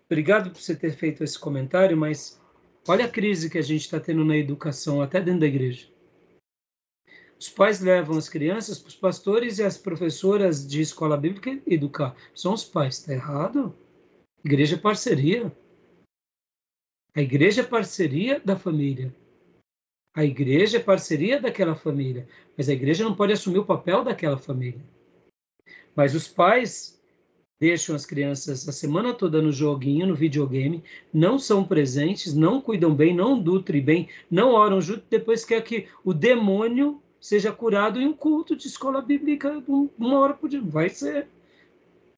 [0.04, 2.40] obrigado por você ter feito esse comentário, mas
[2.86, 5.88] olha a crise que a gente está tendo na educação, até dentro da igreja.
[7.42, 12.14] Os pais levam as crianças para os pastores e as professoras de escola bíblica educar.
[12.32, 12.98] São os pais.
[12.98, 13.74] Está errado?
[14.44, 15.52] Igreja é parceria.
[17.14, 19.14] A igreja é parceria da família.
[20.14, 22.26] A igreja é parceria daquela família.
[22.56, 24.80] Mas a igreja não pode assumir o papel daquela família.
[25.94, 27.00] Mas os pais
[27.60, 30.82] deixam as crianças a semana toda no joguinho, no videogame,
[31.14, 35.86] não são presentes, não cuidam bem, não nutrem bem, não oram junto, depois quer que
[36.04, 39.62] o demônio seja curado em um culto de escola bíblica
[39.96, 40.60] uma hora por dia.
[40.60, 41.28] Vai ser.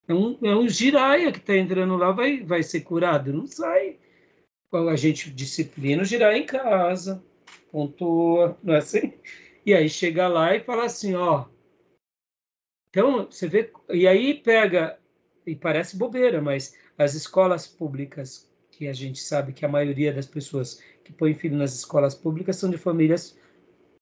[0.09, 3.33] É um, é um giraia que está entrando lá, vai, vai ser curado?
[3.33, 3.99] Não sai.
[4.77, 7.23] A gente disciplina o giraia em casa,
[7.71, 9.15] pontua, não é assim?
[9.65, 11.47] E aí chega lá e fala assim, ó.
[12.91, 13.73] Então, você vê.
[13.91, 14.99] E aí pega
[15.47, 20.27] e parece bobeira, mas as escolas públicas, que a gente sabe que a maioria das
[20.27, 23.37] pessoas que põem filho nas escolas públicas são de famílias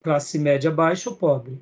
[0.02, 1.60] classe média baixa ou pobre.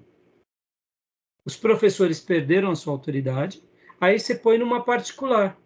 [1.44, 3.62] Os professores perderam a sua autoridade,
[4.00, 5.58] aí você põe numa particular.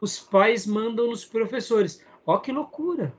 [0.00, 2.04] Os pais mandam nos professores.
[2.26, 3.12] Ó que loucura!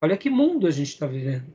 [0.00, 1.46] Olha que mundo a gente está vivendo.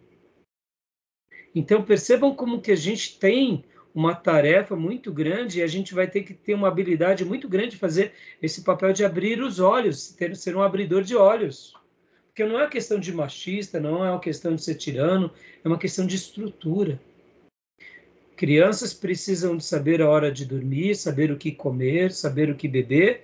[1.54, 6.08] Então percebam como que a gente tem uma tarefa muito grande e a gente vai
[6.08, 10.10] ter que ter uma habilidade muito grande de fazer esse papel de abrir os olhos,
[10.10, 11.74] ter, ser um abridor de olhos.
[12.28, 15.32] Porque não é uma questão de machista, não é uma questão de ser tirano,
[15.64, 17.00] é uma questão de estrutura.
[18.36, 22.68] Crianças precisam de saber a hora de dormir, saber o que comer, saber o que
[22.68, 23.24] beber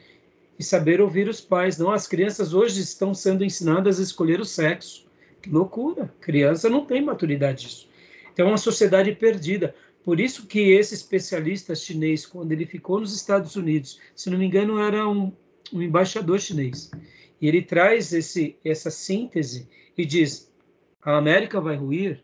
[0.58, 1.78] e saber ouvir os pais.
[1.78, 5.06] Não, as crianças hoje estão sendo ensinadas a escolher o sexo.
[5.42, 6.14] Que loucura!
[6.22, 7.90] Criança não tem maturidade disso.
[8.34, 9.76] Então é uma sociedade perdida.
[10.04, 14.46] Por isso que esse especialista chinês, quando ele ficou nos Estados Unidos, se não me
[14.46, 15.32] engano, era um,
[15.74, 16.92] um embaixador chinês.
[17.42, 20.52] E ele traz esse, essa síntese e diz:
[21.02, 22.24] a América vai ruir.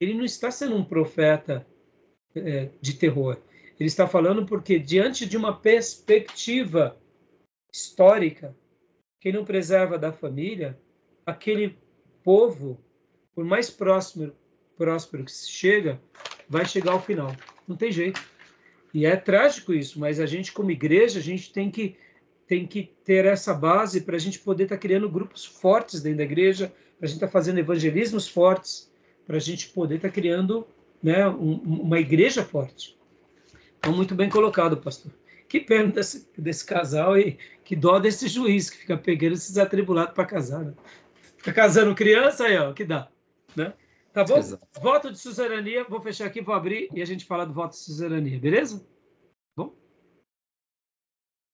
[0.00, 1.66] Ele não está sendo um profeta
[2.34, 3.38] é, de terror.
[3.78, 6.96] Ele está falando porque, diante de uma perspectiva
[7.74, 8.56] histórica,
[9.20, 10.78] quem não preserva da família,
[11.26, 11.76] aquele
[12.22, 12.80] povo,
[13.34, 14.32] por mais próximo,
[14.76, 16.00] próspero que chega,
[16.48, 17.34] vai chegar ao final.
[17.66, 18.22] Não tem jeito.
[18.92, 21.96] E é trágico isso, mas a gente, como igreja, a gente tem que,
[22.46, 26.18] tem que ter essa base para a gente poder estar tá criando grupos fortes dentro
[26.18, 28.88] da igreja, para a gente estar tá fazendo evangelismos fortes,
[29.26, 30.64] para a gente poder estar tá criando
[31.02, 32.96] né, um, uma igreja forte.
[33.78, 35.10] Então, muito bem colocado, pastor.
[35.48, 40.14] Que pena desse, desse casal e que dó desse juiz que fica pegando esses atribulados
[40.14, 40.64] para casar.
[40.64, 40.74] Né?
[41.36, 43.08] Fica casando criança aí, ó, que dá.
[43.54, 43.72] Né?
[44.12, 44.38] Tá bom?
[44.38, 44.66] Exato.
[44.80, 47.78] Voto de suzerania, vou fechar aqui, vou abrir e a gente fala do voto de
[47.78, 48.84] suzerania, beleza?